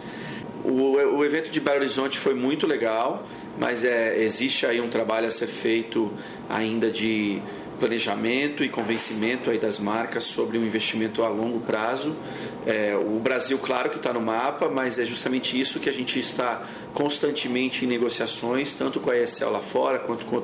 O, 0.64 0.94
o 1.18 1.26
evento 1.26 1.50
de 1.50 1.60
Belo 1.60 1.80
Horizonte 1.80 2.20
foi 2.20 2.36
muito 2.36 2.68
legal, 2.68 3.28
mas 3.58 3.84
é, 3.84 4.22
existe 4.24 4.66
aí 4.66 4.80
um 4.80 4.90
trabalho 4.90 5.28
a 5.28 5.32
ser 5.32 5.48
feito 5.48 6.12
ainda 6.48 6.92
de 6.92 7.42
planejamento 7.80 8.64
e 8.64 8.70
convencimento 8.70 9.50
aí 9.50 9.58
das 9.58 9.80
marcas 9.80 10.26
sobre 10.26 10.56
um 10.56 10.64
investimento 10.64 11.24
a 11.24 11.30
longo 11.30 11.60
prazo. 11.62 12.16
É, 12.64 12.96
o 12.96 13.20
Brasil, 13.20 13.58
claro 13.58 13.90
que 13.90 13.98
está 13.98 14.14
no 14.14 14.22
mapa, 14.22 14.70
mas 14.70 15.00
é 15.00 15.06
justamente 15.06 15.60
isso 15.60 15.80
que 15.80 15.90
a 15.90 15.92
gente 15.92 16.20
está 16.20 16.62
constantemente 16.94 17.86
em 17.86 17.88
negociações, 17.88 18.72
tanto 18.72 19.00
com 19.00 19.10
a 19.10 19.18
ESL 19.18 19.50
lá 19.50 19.60
fora, 19.60 20.00
quanto 20.00 20.26
com 20.26 20.36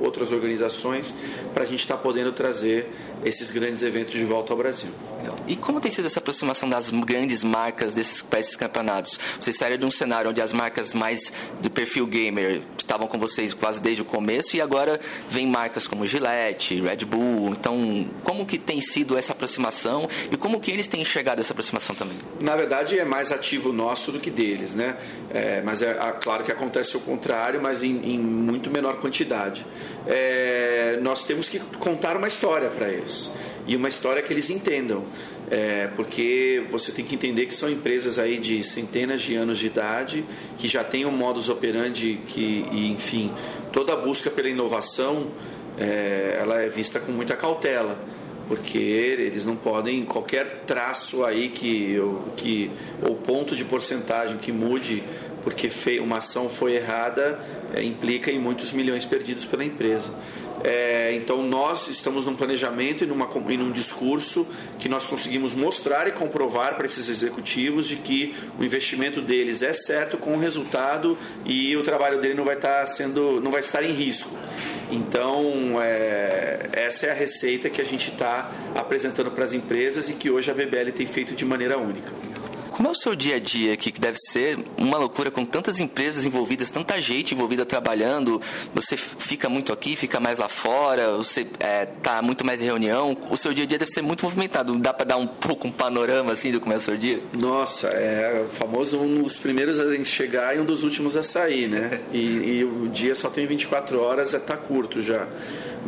outras 0.00 0.32
organizações, 0.32 1.14
para 1.52 1.64
a 1.64 1.66
gente 1.66 1.80
estar 1.80 1.96
tá 1.96 2.02
podendo 2.02 2.32
trazer 2.32 2.90
esses 3.24 3.50
grandes 3.50 3.82
eventos 3.82 4.12
de 4.12 4.24
volta 4.24 4.52
ao 4.52 4.56
Brasil. 4.56 4.90
E 5.46 5.56
como 5.56 5.80
tem 5.80 5.90
sido 5.90 6.06
essa 6.06 6.18
aproximação 6.18 6.68
das 6.68 6.90
grandes 6.90 7.42
marcas 7.42 7.94
desses, 7.94 8.22
para 8.22 8.38
esses 8.38 8.54
campeonatos? 8.54 9.18
Vocês 9.40 9.56
saíram 9.56 9.78
de 9.78 9.86
um 9.86 9.90
cenário 9.90 10.30
onde 10.30 10.40
as 10.40 10.52
marcas 10.52 10.92
mais 10.92 11.32
do 11.60 11.70
perfil 11.70 12.06
gamer 12.06 12.60
estavam 12.76 13.06
com 13.06 13.18
vocês 13.18 13.52
quase 13.54 13.80
desde 13.80 14.02
o 14.02 14.04
começo 14.04 14.56
e 14.56 14.60
agora 14.60 15.00
vem 15.28 15.46
marcas 15.46 15.86
como 15.86 16.06
Gillette, 16.06 16.80
Red 16.80 17.04
Bull. 17.04 17.50
Então, 17.50 18.08
como 18.22 18.46
que 18.46 18.58
tem 18.58 18.80
sido 18.80 19.16
essa 19.16 19.32
aproximação 19.32 20.08
e 20.30 20.36
como 20.36 20.60
que 20.60 20.70
eles 20.70 20.86
têm 20.86 21.00
enxergado 21.00 21.40
essa 21.40 21.52
aproximação 21.52 21.94
também? 21.94 22.16
Na 22.40 22.56
verdade, 22.56 22.98
é 22.98 23.04
mais 23.04 23.32
ativo 23.32 23.72
nosso 23.72 24.12
do 24.12 24.20
que 24.20 24.30
deles, 24.30 24.74
né? 24.74 24.96
É, 25.30 25.62
mas 25.62 25.82
é 25.82 25.87
claro 26.20 26.44
que 26.44 26.52
acontece 26.52 26.96
o 26.96 27.00
contrário, 27.00 27.60
mas 27.60 27.82
em, 27.82 28.14
em 28.14 28.18
muito 28.18 28.70
menor 28.70 29.00
quantidade. 29.00 29.66
É, 30.06 30.98
nós 31.02 31.24
temos 31.24 31.48
que 31.48 31.58
contar 31.78 32.16
uma 32.16 32.28
história 32.28 32.70
para 32.70 32.88
eles 32.88 33.30
e 33.66 33.76
uma 33.76 33.88
história 33.88 34.22
que 34.22 34.32
eles 34.32 34.50
entendam. 34.50 35.04
É, 35.50 35.88
porque 35.96 36.62
você 36.70 36.92
tem 36.92 37.04
que 37.04 37.14
entender 37.14 37.46
que 37.46 37.54
são 37.54 37.70
empresas 37.70 38.18
aí 38.18 38.36
de 38.36 38.62
centenas 38.62 39.22
de 39.22 39.34
anos 39.34 39.58
de 39.58 39.66
idade 39.66 40.22
que 40.58 40.68
já 40.68 40.84
têm 40.84 41.06
um 41.06 41.10
modus 41.10 41.48
operandi 41.48 42.20
que, 42.26 42.66
e, 42.70 42.92
enfim, 42.92 43.32
toda 43.72 43.94
a 43.94 43.96
busca 43.96 44.30
pela 44.30 44.48
inovação 44.50 45.28
é, 45.78 46.36
ela 46.38 46.60
é 46.60 46.68
vista 46.68 47.00
com 47.00 47.12
muita 47.12 47.34
cautela 47.34 47.98
porque 48.48 48.78
eles 48.78 49.44
não 49.44 49.54
podem 49.54 50.04
qualquer 50.04 50.62
traço 50.66 51.24
aí 51.24 51.50
que 51.50 51.96
que 52.36 52.70
ou 53.02 53.14
ponto 53.14 53.54
de 53.54 53.64
porcentagem 53.64 54.38
que 54.38 54.50
mude 54.50 55.04
porque 55.48 55.98
uma 55.98 56.18
ação 56.18 56.50
foi 56.50 56.74
errada 56.74 57.38
é, 57.74 57.82
implica 57.82 58.30
em 58.30 58.38
muitos 58.38 58.70
milhões 58.70 59.06
perdidos 59.06 59.46
pela 59.46 59.64
empresa. 59.64 60.10
É, 60.62 61.14
então 61.14 61.42
nós 61.42 61.88
estamos 61.88 62.26
num 62.26 62.34
planejamento 62.34 63.04
e, 63.04 63.06
numa, 63.06 63.28
e 63.48 63.56
num 63.56 63.70
discurso 63.70 64.46
que 64.78 64.88
nós 64.88 65.06
conseguimos 65.06 65.54
mostrar 65.54 66.06
e 66.06 66.12
comprovar 66.12 66.74
para 66.74 66.84
esses 66.84 67.08
executivos 67.08 67.86
de 67.86 67.96
que 67.96 68.34
o 68.58 68.64
investimento 68.64 69.22
deles 69.22 69.62
é 69.62 69.72
certo 69.72 70.18
com 70.18 70.34
o 70.34 70.38
resultado 70.38 71.16
e 71.46 71.74
o 71.76 71.82
trabalho 71.82 72.20
dele 72.20 72.34
não 72.34 72.44
vai 72.44 72.56
estar 72.56 72.84
sendo, 72.86 73.40
não 73.40 73.50
vai 73.50 73.60
estar 73.60 73.82
em 73.82 73.92
risco. 73.92 74.30
Então, 74.90 75.80
é, 75.80 76.68
essa 76.72 77.06
é 77.06 77.10
a 77.10 77.14
receita 77.14 77.70
que 77.70 77.80
a 77.80 77.84
gente 77.84 78.10
está 78.10 78.50
apresentando 78.74 79.30
para 79.30 79.44
as 79.44 79.52
empresas 79.52 80.08
e 80.08 80.14
que 80.14 80.30
hoje 80.30 80.50
a 80.50 80.54
BBL 80.54 80.90
tem 80.94 81.06
feito 81.06 81.34
de 81.34 81.44
maneira 81.44 81.78
única. 81.78 82.12
Como 82.78 82.90
é 82.90 82.92
o 82.92 82.94
seu 82.94 83.16
dia 83.16 83.34
a 83.34 83.38
dia 83.40 83.72
aqui, 83.72 83.90
que 83.90 84.00
deve 84.00 84.16
ser 84.18 84.56
uma 84.76 84.98
loucura 84.98 85.32
com 85.32 85.44
tantas 85.44 85.80
empresas 85.80 86.24
envolvidas, 86.24 86.70
tanta 86.70 87.00
gente 87.00 87.34
envolvida 87.34 87.66
trabalhando? 87.66 88.40
Você 88.72 88.96
fica 88.96 89.48
muito 89.48 89.72
aqui, 89.72 89.96
fica 89.96 90.20
mais 90.20 90.38
lá 90.38 90.48
fora, 90.48 91.10
você 91.16 91.44
é, 91.58 91.86
tá 91.86 92.22
muito 92.22 92.46
mais 92.46 92.62
em 92.62 92.66
reunião. 92.66 93.18
O 93.30 93.36
seu 93.36 93.52
dia 93.52 93.64
a 93.64 93.66
dia 93.66 93.78
deve 93.78 93.90
ser 93.90 94.00
muito 94.00 94.24
movimentado. 94.24 94.78
Dá 94.78 94.94
para 94.94 95.06
dar 95.06 95.16
um 95.16 95.26
pouco 95.26 95.66
um 95.66 95.72
panorama 95.72 96.30
assim 96.30 96.52
do 96.52 96.60
como 96.60 96.72
é 96.72 96.76
o 96.76 96.80
seu 96.80 96.96
dia? 96.96 97.18
Nossa, 97.32 97.88
é 97.88 98.46
famoso 98.52 98.96
um 99.00 99.24
dos 99.24 99.40
primeiros 99.40 99.80
a 99.80 100.04
chegar 100.04 100.56
e 100.56 100.60
um 100.60 100.64
dos 100.64 100.84
últimos 100.84 101.16
a 101.16 101.24
sair, 101.24 101.66
né? 101.66 102.00
e, 102.12 102.18
e 102.18 102.64
o 102.64 102.88
dia 102.90 103.16
só 103.16 103.28
tem 103.28 103.44
24 103.44 104.00
horas, 104.00 104.34
é 104.34 104.38
tá 104.38 104.56
curto 104.56 105.02
já. 105.02 105.26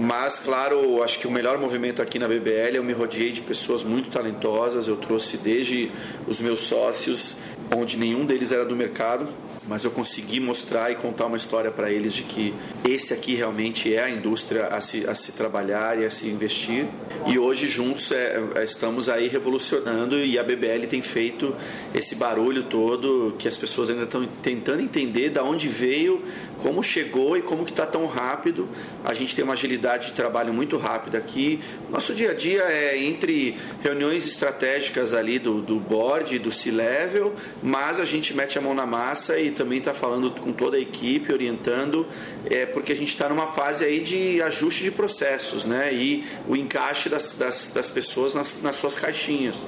Mas, 0.03 0.39
claro, 0.39 1.03
acho 1.03 1.19
que 1.19 1.27
o 1.27 1.31
melhor 1.31 1.59
movimento 1.59 2.01
aqui 2.01 2.19
na 2.19 2.27
BBL 2.27 2.77
eu 2.77 2.83
me 2.83 2.95
rodeei 2.95 3.33
de 3.33 3.43
pessoas 3.43 3.85
muito 3.85 4.09
talentosas. 4.09 4.89
Eu 4.89 4.97
trouxe 4.97 5.37
desde 5.37 5.91
os 6.27 6.41
meus 6.41 6.61
sócios, 6.61 7.37
onde 7.71 7.99
nenhum 7.99 8.25
deles 8.25 8.51
era 8.51 8.65
do 8.65 8.75
mercado, 8.75 9.29
mas 9.69 9.85
eu 9.85 9.91
consegui 9.91 10.41
mostrar 10.41 10.91
e 10.91 10.95
contar 10.95 11.27
uma 11.27 11.37
história 11.37 11.71
para 11.71 11.91
eles 11.91 12.15
de 12.15 12.23
que 12.23 12.55
esse 12.85 13.13
aqui 13.13 13.35
realmente 13.35 13.95
é 13.95 14.03
a 14.03 14.11
indústria 14.11 14.67
a 14.67 14.81
se, 14.81 15.07
a 15.07 15.15
se 15.15 15.33
trabalhar 15.33 16.01
e 16.01 16.05
a 16.05 16.11
se 16.11 16.29
investir. 16.29 16.87
E 17.27 17.39
hoje 17.39 17.69
juntos 17.69 18.11
é, 18.11 18.43
é 18.55 18.65
estamos 18.65 19.09
aí 19.09 19.29
revolucionando 19.29 20.19
e 20.19 20.39
a 20.39 20.43
BBL 20.43 20.87
tem 20.89 21.03
feito 21.03 21.55
esse 21.95 22.15
barulho 22.15 22.63
todo 22.65 23.35
que 23.39 23.47
as 23.47 23.59
pessoas 23.59 23.91
ainda 23.91 24.05
estão 24.05 24.27
tentando 24.43 24.81
entender 24.83 25.29
da 25.29 25.45
onde 25.45 25.69
veio, 25.69 26.23
como 26.59 26.83
chegou 26.83 27.37
e 27.37 27.43
como 27.43 27.65
que 27.65 27.71
está 27.71 27.85
tão 27.85 28.07
rápido. 28.07 28.67
A 29.05 29.13
gente 29.13 29.37
tem 29.37 29.45
uma 29.45 29.53
agilidade 29.53 30.09
de 30.09 30.13
trabalho 30.13 30.55
muito 30.55 30.79
rápida 30.79 31.19
aqui. 31.19 31.61
Nosso 31.91 32.15
dia 32.15 32.31
a 32.31 32.35
dia 32.35 32.63
é 32.63 32.99
entre 32.99 33.59
reuniões 33.83 34.27
estratégicas 34.27 35.13
ali 35.13 35.39
do, 35.39 35.61
do 35.61 35.79
board, 35.79 36.39
do 36.39 36.51
C-level, 36.51 37.35
mas 37.63 38.01
a 38.01 38.07
gente 38.07 38.33
mete 38.33 38.59
a 38.59 38.63
mão 38.63 38.75
na 38.75 38.87
massa 38.87 39.39
e 39.39 39.51
também 39.61 39.77
está 39.77 39.93
falando 39.93 40.31
com 40.31 40.55
toda 40.55 40.79
a 40.79 40.81
equipe, 40.81 41.31
orientando, 41.31 42.07
é, 42.47 42.65
porque 42.65 42.93
a 42.93 42.97
gente 42.97 43.09
está 43.09 43.29
numa 43.29 43.47
fase 43.47 43.85
aí 43.85 44.01
de 44.01 44.41
ajuste 44.41 44.83
de 44.83 44.91
processos, 44.91 45.67
né? 45.67 45.93
E 45.93 46.25
o 46.49 46.57
encaixe 46.57 47.11
das, 47.11 47.35
das, 47.35 47.71
das 47.75 47.91
pessoas 47.91 48.33
nas, 48.33 48.63
nas, 48.63 48.77
suas 48.77 48.97
caixinhas. 48.97 49.67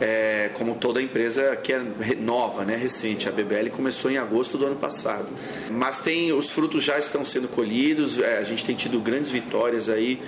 É, 0.00 0.50
como 0.54 0.76
toda 0.76 1.02
empresa 1.02 1.56
que 1.56 1.72
é 1.72 1.82
nova, 2.20 2.64
né? 2.64 2.76
Recente. 2.76 3.28
A 3.28 3.32
BBL 3.32 3.70
começou 3.70 4.12
em 4.12 4.16
agosto 4.16 4.56
do 4.56 4.64
ano 4.64 4.76
passado. 4.76 5.26
Mas 5.72 5.98
tem, 5.98 6.32
os 6.32 6.48
frutos 6.48 6.84
já 6.84 6.96
estão 6.96 7.24
sendo 7.24 7.48
colhidos, 7.48 8.20
é, 8.20 8.38
a 8.38 8.44
gente 8.44 8.64
tem 8.64 8.76
tido 8.76 9.00
grandes 9.00 9.30
vitórias 9.30 9.88
aí 9.88 10.20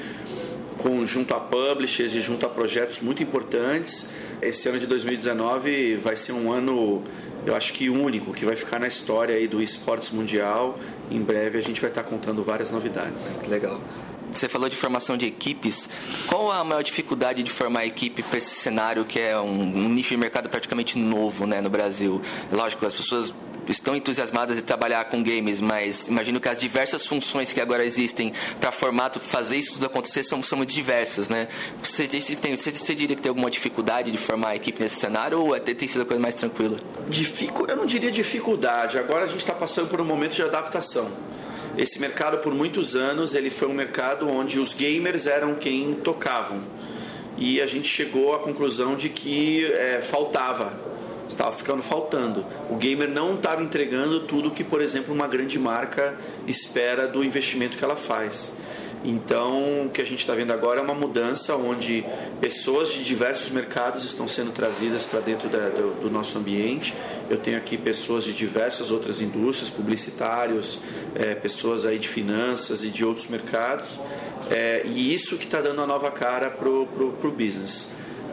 com, 0.78 1.04
junto 1.04 1.34
a 1.34 1.40
publishers 1.40 2.14
e 2.14 2.20
junto 2.20 2.44
a 2.46 2.48
projetos 2.48 3.00
muito 3.00 3.22
importantes. 3.22 4.08
Esse 4.42 4.68
ano 4.68 4.78
de 4.78 4.86
2019 4.86 5.96
vai 5.96 6.16
ser 6.16 6.32
um 6.32 6.52
ano 6.52 7.02
eu 7.46 7.54
acho 7.54 7.72
que 7.74 7.90
único, 7.90 8.32
que 8.32 8.44
vai 8.44 8.56
ficar 8.56 8.78
na 8.78 8.86
história 8.86 9.34
aí 9.34 9.46
do 9.46 9.60
esportes 9.60 10.10
mundial. 10.10 10.78
Em 11.10 11.20
breve 11.20 11.58
a 11.58 11.60
gente 11.60 11.80
vai 11.80 11.90
estar 11.90 12.02
contando 12.02 12.42
várias 12.42 12.70
novidades. 12.70 13.38
Legal. 13.46 13.80
você 14.30 14.48
falou 14.48 14.68
de 14.68 14.76
formação 14.76 15.16
de 15.16 15.26
equipes. 15.26 15.88
Qual 16.26 16.50
a 16.50 16.64
maior 16.64 16.82
dificuldade 16.82 17.42
de 17.42 17.50
formar 17.50 17.84
equipe 17.84 18.22
para 18.22 18.38
esse 18.38 18.54
cenário 18.54 19.04
que 19.04 19.20
é 19.20 19.38
um, 19.38 19.60
um, 19.60 19.88
nicho 19.90 20.10
de 20.10 20.16
mercado 20.16 20.48
praticamente 20.48 20.98
novo 20.98 21.46
né, 21.46 21.60
no 21.60 21.68
Brasil? 21.68 22.20
Lógico, 22.50 22.86
as 22.86 22.94
pessoas 22.94 23.34
estão 23.68 23.96
entusiasmadas 23.96 24.56
de 24.56 24.62
trabalhar 24.62 25.04
com 25.06 25.22
games, 25.22 25.60
mas 25.60 26.08
imagino 26.08 26.40
que 26.40 26.48
as 26.48 26.60
diversas 26.60 27.06
funções 27.06 27.52
que 27.52 27.60
agora 27.60 27.84
existem 27.84 28.32
para 28.60 28.70
formato 28.72 29.20
fazer 29.20 29.56
isso 29.56 29.74
tudo 29.74 29.86
acontecer 29.86 30.24
são, 30.24 30.42
são 30.42 30.58
muito 30.58 30.72
diversas, 30.72 31.28
né? 31.28 31.48
Você, 31.82 32.06
tem, 32.06 32.56
você, 32.56 32.70
você 32.70 32.94
diria 32.94 33.16
que 33.16 33.22
tem 33.22 33.30
alguma 33.30 33.50
dificuldade 33.50 34.10
de 34.10 34.18
formar 34.18 34.50
a 34.50 34.56
equipe 34.56 34.80
nesse 34.80 34.96
cenário 34.96 35.40
ou 35.40 35.54
até 35.54 35.74
tem 35.74 35.88
sido 35.88 36.02
a 36.02 36.04
coisa 36.04 36.20
mais 36.20 36.34
tranquila? 36.34 36.78
Dificu, 37.08 37.66
eu 37.68 37.76
não 37.76 37.86
diria 37.86 38.10
dificuldade. 38.10 38.98
Agora 38.98 39.24
a 39.24 39.28
gente 39.28 39.38
está 39.38 39.54
passando 39.54 39.88
por 39.88 40.00
um 40.00 40.04
momento 40.04 40.34
de 40.34 40.42
adaptação. 40.42 41.10
Esse 41.76 41.98
mercado, 41.98 42.38
por 42.38 42.54
muitos 42.54 42.94
anos, 42.94 43.34
ele 43.34 43.50
foi 43.50 43.66
um 43.66 43.74
mercado 43.74 44.28
onde 44.28 44.60
os 44.60 44.72
gamers 44.72 45.26
eram 45.26 45.54
quem 45.56 45.94
tocavam. 45.94 46.60
E 47.36 47.60
a 47.60 47.66
gente 47.66 47.88
chegou 47.88 48.32
à 48.32 48.38
conclusão 48.38 48.96
de 48.96 49.08
que 49.08 49.64
é, 49.72 50.00
faltava 50.00 50.93
estava 51.28 51.52
ficando 51.52 51.82
faltando. 51.82 52.44
O 52.70 52.76
gamer 52.76 53.08
não 53.08 53.34
estava 53.34 53.62
entregando 53.62 54.20
tudo 54.20 54.50
que, 54.50 54.64
por 54.64 54.80
exemplo, 54.80 55.14
uma 55.14 55.26
grande 55.26 55.58
marca 55.58 56.14
espera 56.46 57.06
do 57.06 57.24
investimento 57.24 57.76
que 57.76 57.84
ela 57.84 57.96
faz. 57.96 58.52
Então, 59.04 59.84
o 59.84 59.90
que 59.90 60.00
a 60.00 60.04
gente 60.04 60.20
está 60.20 60.34
vendo 60.34 60.50
agora 60.50 60.80
é 60.80 60.82
uma 60.82 60.94
mudança 60.94 61.54
onde 61.54 62.02
pessoas 62.40 62.90
de 62.90 63.04
diversos 63.04 63.50
mercados 63.50 64.02
estão 64.02 64.26
sendo 64.26 64.50
trazidas 64.50 65.04
para 65.04 65.20
dentro 65.20 65.46
da, 65.50 65.68
do, 65.68 66.02
do, 66.04 66.10
nosso 66.10 66.38
ambiente. 66.38 66.94
Eu 67.28 67.36
tenho 67.36 67.58
aqui 67.58 67.76
pessoas 67.76 68.24
de 68.24 68.32
diversas 68.32 68.90
outras 68.90 69.20
indústrias, 69.20 69.70
publicitários, 69.70 70.78
é, 71.14 71.34
pessoas 71.34 71.84
aí 71.84 71.98
de 71.98 72.08
finanças 72.08 72.82
e 72.82 72.88
de 72.88 73.04
outros 73.04 73.26
mercados. 73.26 74.00
É, 74.50 74.82
e 74.86 75.14
isso 75.14 75.36
que 75.36 75.44
está 75.44 75.60
dando 75.60 75.82
a 75.82 75.86
nova 75.86 76.10
cara 76.10 76.50
para 76.50 76.66
o 76.66 77.34
business. 77.36 77.88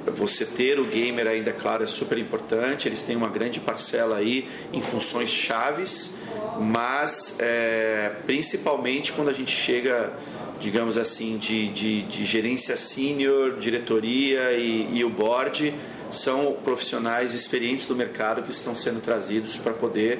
Você 0.08 0.46
ter 0.46 0.80
o 0.80 0.86
gamer 0.86 1.28
ainda, 1.28 1.54
claro, 1.54 1.84
é 1.84 1.88
super 1.88 2.18
importante. 2.18 2.88
Eles 2.88 3.02
têm 3.02 3.16
uma 3.16 3.30
grande 3.30 3.60
parcela 3.60 4.18
aí 4.18 4.48
em 4.74 4.82
funções 4.82 5.30
chaves, 5.30 6.16
mas 6.60 7.36
é, 7.40 8.12
principalmente 8.26 9.14
quando 9.14 9.30
a 9.30 9.34
gente 9.34 9.56
chega, 9.56 10.12
digamos 10.60 10.98
assim, 10.98 11.38
de, 11.38 11.70
de, 11.70 12.02
de 12.04 12.26
gerência 12.26 12.76
sênior, 12.76 13.58
diretoria 13.60 14.52
e, 14.54 14.98
e 14.98 15.04
o 15.04 15.10
board, 15.10 15.74
são 16.10 16.58
profissionais 16.64 17.34
experientes 17.34 17.86
do 17.86 17.96
mercado 17.96 18.42
que 18.42 18.52
estão 18.52 18.76
sendo 18.76 19.02
trazidos 19.02 19.56
para 19.56 19.72
poder 19.72 20.20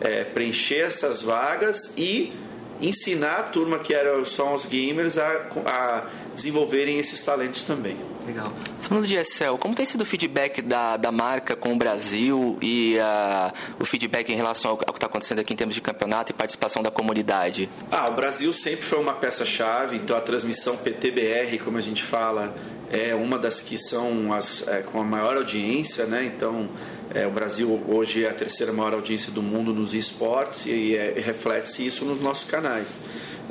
é, 0.00 0.24
preencher 0.24 0.80
essas 0.80 1.22
vagas 1.22 1.92
e 1.96 2.32
ensinar 2.80 3.36
a 3.36 3.42
turma 3.44 3.78
que 3.78 3.94
eram 3.94 4.24
só 4.24 4.54
os 4.54 4.66
gamers 4.66 5.16
a, 5.16 5.48
a 5.66 6.04
desenvolverem 6.34 6.98
esses 6.98 7.20
talentos 7.20 7.62
também. 7.62 7.96
Legal. 8.26 8.52
Falando 8.80 9.06
de 9.06 9.16
Excel, 9.16 9.56
como 9.58 9.74
tem 9.74 9.86
sido 9.86 10.00
o 10.02 10.04
feedback 10.04 10.62
da, 10.62 10.96
da 10.96 11.12
marca 11.12 11.54
com 11.54 11.72
o 11.72 11.76
Brasil 11.76 12.58
e 12.60 12.96
uh, 12.98 13.52
o 13.78 13.84
feedback 13.84 14.30
em 14.32 14.36
relação 14.36 14.72
ao, 14.72 14.76
ao 14.78 14.92
que 14.92 14.98
está 14.98 15.06
acontecendo 15.06 15.38
aqui 15.38 15.52
em 15.52 15.56
termos 15.56 15.74
de 15.74 15.80
campeonato 15.80 16.32
e 16.32 16.34
participação 16.34 16.82
da 16.82 16.90
comunidade? 16.90 17.68
Ah, 17.90 18.08
o 18.08 18.14
Brasil 18.14 18.52
sempre 18.52 18.84
foi 18.84 18.98
uma 18.98 19.14
peça-chave, 19.14 19.96
então 19.96 20.16
a 20.16 20.20
transmissão 20.20 20.76
PTBR, 20.76 21.58
como 21.58 21.78
a 21.78 21.80
gente 21.80 22.02
fala, 22.02 22.54
é 22.90 23.14
uma 23.14 23.38
das 23.38 23.60
que 23.60 23.76
são 23.76 24.32
as 24.32 24.66
é, 24.68 24.82
com 24.82 25.00
a 25.00 25.04
maior 25.04 25.36
audiência, 25.36 26.06
né? 26.06 26.24
Então 26.24 26.68
é, 27.12 27.26
o 27.26 27.30
Brasil 27.30 27.82
hoje 27.88 28.24
é 28.24 28.30
a 28.30 28.34
terceira 28.34 28.72
maior 28.72 28.94
audiência 28.94 29.32
do 29.32 29.42
mundo 29.42 29.72
nos 29.74 29.94
esportes 29.94 30.66
e 30.66 30.96
é, 30.96 31.14
reflete-se 31.16 31.86
isso 31.86 32.04
nos 32.04 32.20
nossos 32.20 32.44
canais. 32.44 33.00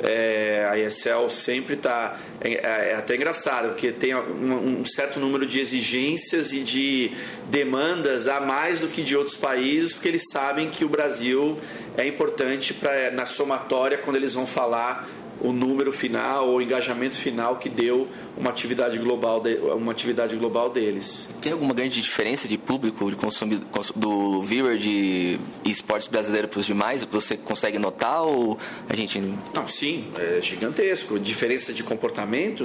É, 0.00 0.66
a 0.68 0.78
ESL 0.78 1.30
sempre 1.30 1.74
está. 1.74 2.18
É, 2.40 2.48
é, 2.48 2.90
é, 2.90 2.94
até 2.94 3.14
engraçado, 3.14 3.68
porque 3.68 3.92
tem 3.92 4.14
um, 4.14 4.80
um, 4.80 4.84
certo 4.84 5.20
número 5.20 5.46
de 5.46 5.60
exigências 5.60 6.52
e 6.52 6.60
de 6.60 7.12
demandas 7.48 8.26
a 8.26 8.40
mais 8.40 8.80
do 8.80 8.88
que 8.88 9.02
de 9.02 9.16
outros 9.16 9.36
países, 9.36 9.92
porque 9.92 10.08
eles 10.08 10.24
sabem 10.32 10.68
que 10.68 10.84
o 10.84 10.88
Brasil 10.88 11.58
é 11.96 12.06
importante 12.06 12.74
pra, 12.74 13.12
na 13.12 13.24
somatória 13.24 13.96
quando 13.96 14.16
eles 14.16 14.34
vão 14.34 14.46
falar 14.46 15.08
o 15.40 15.52
número 15.52 15.92
final 15.92 16.48
ou 16.48 16.56
o 16.56 16.62
engajamento 16.62 17.16
final 17.16 17.56
que 17.56 17.68
deu 17.68 18.08
uma 18.36 18.50
atividade 18.50 18.98
global, 18.98 19.40
de, 19.40 19.54
uma 19.56 19.92
atividade 19.92 20.34
global 20.36 20.70
deles. 20.70 21.28
Tem 21.40 21.52
alguma 21.52 21.72
grande 21.72 22.00
diferença 22.00 22.48
de 22.48 22.58
público 22.58 23.08
de 23.10 23.16
consumo 23.16 23.60
do 23.94 24.42
viewer 24.42 24.76
de 24.76 25.38
esportes 25.64 26.08
brasileiro 26.08 26.48
para 26.48 26.58
os 26.60 26.66
demais? 26.66 27.04
Você 27.04 27.36
consegue 27.36 27.78
notar 27.78 28.22
ou 28.22 28.58
a 28.88 28.96
gente 28.96 29.20
não? 29.54 29.68
Sim, 29.68 30.08
é 30.18 30.40
gigantesco. 30.40 31.18
Diferença 31.18 31.72
de 31.72 31.82
comportamento, 31.82 32.64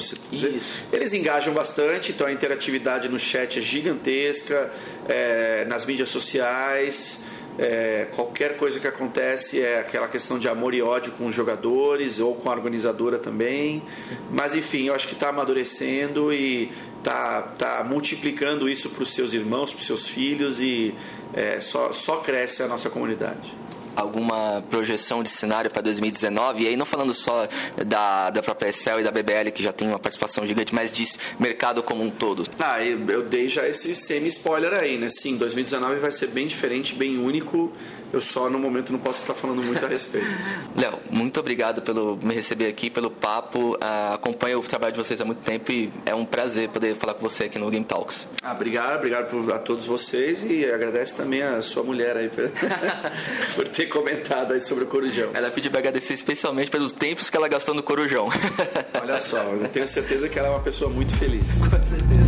eles 0.91 1.13
engajam 1.13 1.53
bastante, 1.53 2.11
então 2.11 2.27
a 2.27 2.31
interatividade 2.31 3.07
no 3.07 3.19
chat 3.19 3.59
é 3.59 3.61
gigantesca, 3.61 4.71
é, 5.07 5.65
nas 5.65 5.85
mídias 5.85 6.09
sociais. 6.09 7.21
É, 7.61 8.07
qualquer 8.15 8.55
coisa 8.55 8.79
que 8.79 8.87
acontece 8.87 9.61
é 9.61 9.81
aquela 9.81 10.07
questão 10.07 10.39
de 10.39 10.47
amor 10.47 10.73
e 10.73 10.81
ódio 10.81 11.11
com 11.11 11.27
os 11.27 11.35
jogadores 11.35 12.17
ou 12.17 12.33
com 12.33 12.49
a 12.49 12.53
organizadora 12.53 13.19
também. 13.19 13.83
Mas 14.31 14.55
enfim, 14.55 14.87
eu 14.87 14.95
acho 14.95 15.05
que 15.09 15.13
está 15.13 15.27
amadurecendo 15.27 16.31
e 16.31 16.71
está 16.99 17.41
tá 17.41 17.83
multiplicando 17.83 18.69
isso 18.69 18.89
para 18.89 19.03
os 19.03 19.13
seus 19.13 19.33
irmãos, 19.33 19.73
para 19.73 19.79
os 19.81 19.85
seus 19.85 20.07
filhos 20.07 20.61
e 20.61 20.95
é, 21.33 21.59
só, 21.59 21.91
só 21.91 22.17
cresce 22.17 22.63
a 22.63 22.67
nossa 22.67 22.89
comunidade 22.89 23.53
alguma 23.95 24.63
projeção 24.69 25.23
de 25.23 25.29
cenário 25.29 25.69
para 25.69 25.81
2019? 25.81 26.63
E 26.63 26.67
aí 26.67 26.77
não 26.77 26.85
falando 26.85 27.13
só 27.13 27.47
da, 27.85 28.29
da 28.29 28.41
própria 28.41 28.69
Excel 28.69 28.99
e 28.99 29.03
da 29.03 29.11
BBL, 29.11 29.51
que 29.53 29.63
já 29.63 29.71
tem 29.71 29.87
uma 29.87 29.99
participação 29.99 30.45
gigante, 30.45 30.73
mas 30.73 30.91
de 30.91 31.05
mercado 31.39 31.81
como 31.81 32.03
um 32.03 32.09
todo. 32.09 32.43
Ah, 32.59 32.83
eu 32.83 33.23
dei 33.23 33.47
já 33.47 33.67
esse 33.67 33.95
semi-spoiler 33.95 34.73
aí, 34.73 34.97
né? 34.97 35.09
Sim, 35.09 35.37
2019 35.37 35.99
vai 35.99 36.11
ser 36.11 36.27
bem 36.27 36.47
diferente, 36.47 36.93
bem 36.95 37.17
único. 37.17 37.71
Eu 38.11 38.21
só 38.21 38.49
no 38.49 38.59
momento 38.59 38.91
não 38.91 38.99
posso 38.99 39.21
estar 39.21 39.33
falando 39.33 39.63
muito 39.63 39.83
a 39.85 39.87
respeito. 39.87 40.27
Léo, 40.75 40.99
muito 41.09 41.39
obrigado 41.39 41.81
pelo 41.81 42.17
me 42.17 42.33
receber 42.33 42.67
aqui, 42.67 42.89
pelo 42.89 43.11
papo. 43.11 43.75
Uh, 43.75 44.13
acompanho 44.13 44.59
o 44.59 44.63
trabalho 44.63 44.93
de 44.93 44.99
vocês 44.99 45.19
há 45.21 45.25
muito 45.25 45.41
tempo 45.41 45.71
e 45.71 45.91
é 46.05 46.15
um 46.15 46.25
prazer 46.25 46.69
poder 46.69 46.95
falar 46.95 47.13
com 47.13 47.21
você 47.21 47.45
aqui 47.45 47.59
no 47.59 47.69
Game 47.69 47.85
Talks. 47.85 48.27
Ah, 48.41 48.53
obrigado, 48.53 48.97
obrigado 48.97 49.53
a 49.53 49.59
todos 49.59 49.85
vocês 49.85 50.43
e 50.43 50.65
agradeço 50.65 51.15
também 51.15 51.41
a 51.41 51.61
sua 51.61 51.83
mulher 51.83 52.17
aí 52.17 52.29
por, 52.29 52.49
por 53.55 53.67
ter 53.67 53.87
comentado 53.87 54.53
aí 54.53 54.59
sobre 54.59 54.83
o 54.83 54.87
Corujão. 54.87 55.31
Ela 55.33 55.51
pediu 55.51 55.69
para 55.69 55.79
agradecer 55.79 56.13
especialmente 56.13 56.71
pelos 56.71 56.91
tempos 56.91 57.29
que 57.29 57.37
ela 57.37 57.47
gastou 57.47 57.73
no 57.75 57.83
Corujão. 57.83 58.29
Olha 59.01 59.19
só, 59.19 59.37
eu 59.37 59.67
tenho 59.67 59.87
certeza 59.87 60.27
que 60.27 60.37
ela 60.37 60.47
é 60.47 60.51
uma 60.51 60.61
pessoa 60.61 60.89
muito 60.89 61.15
feliz. 61.15 61.47
Com 61.59 61.69
certeza. 61.69 62.18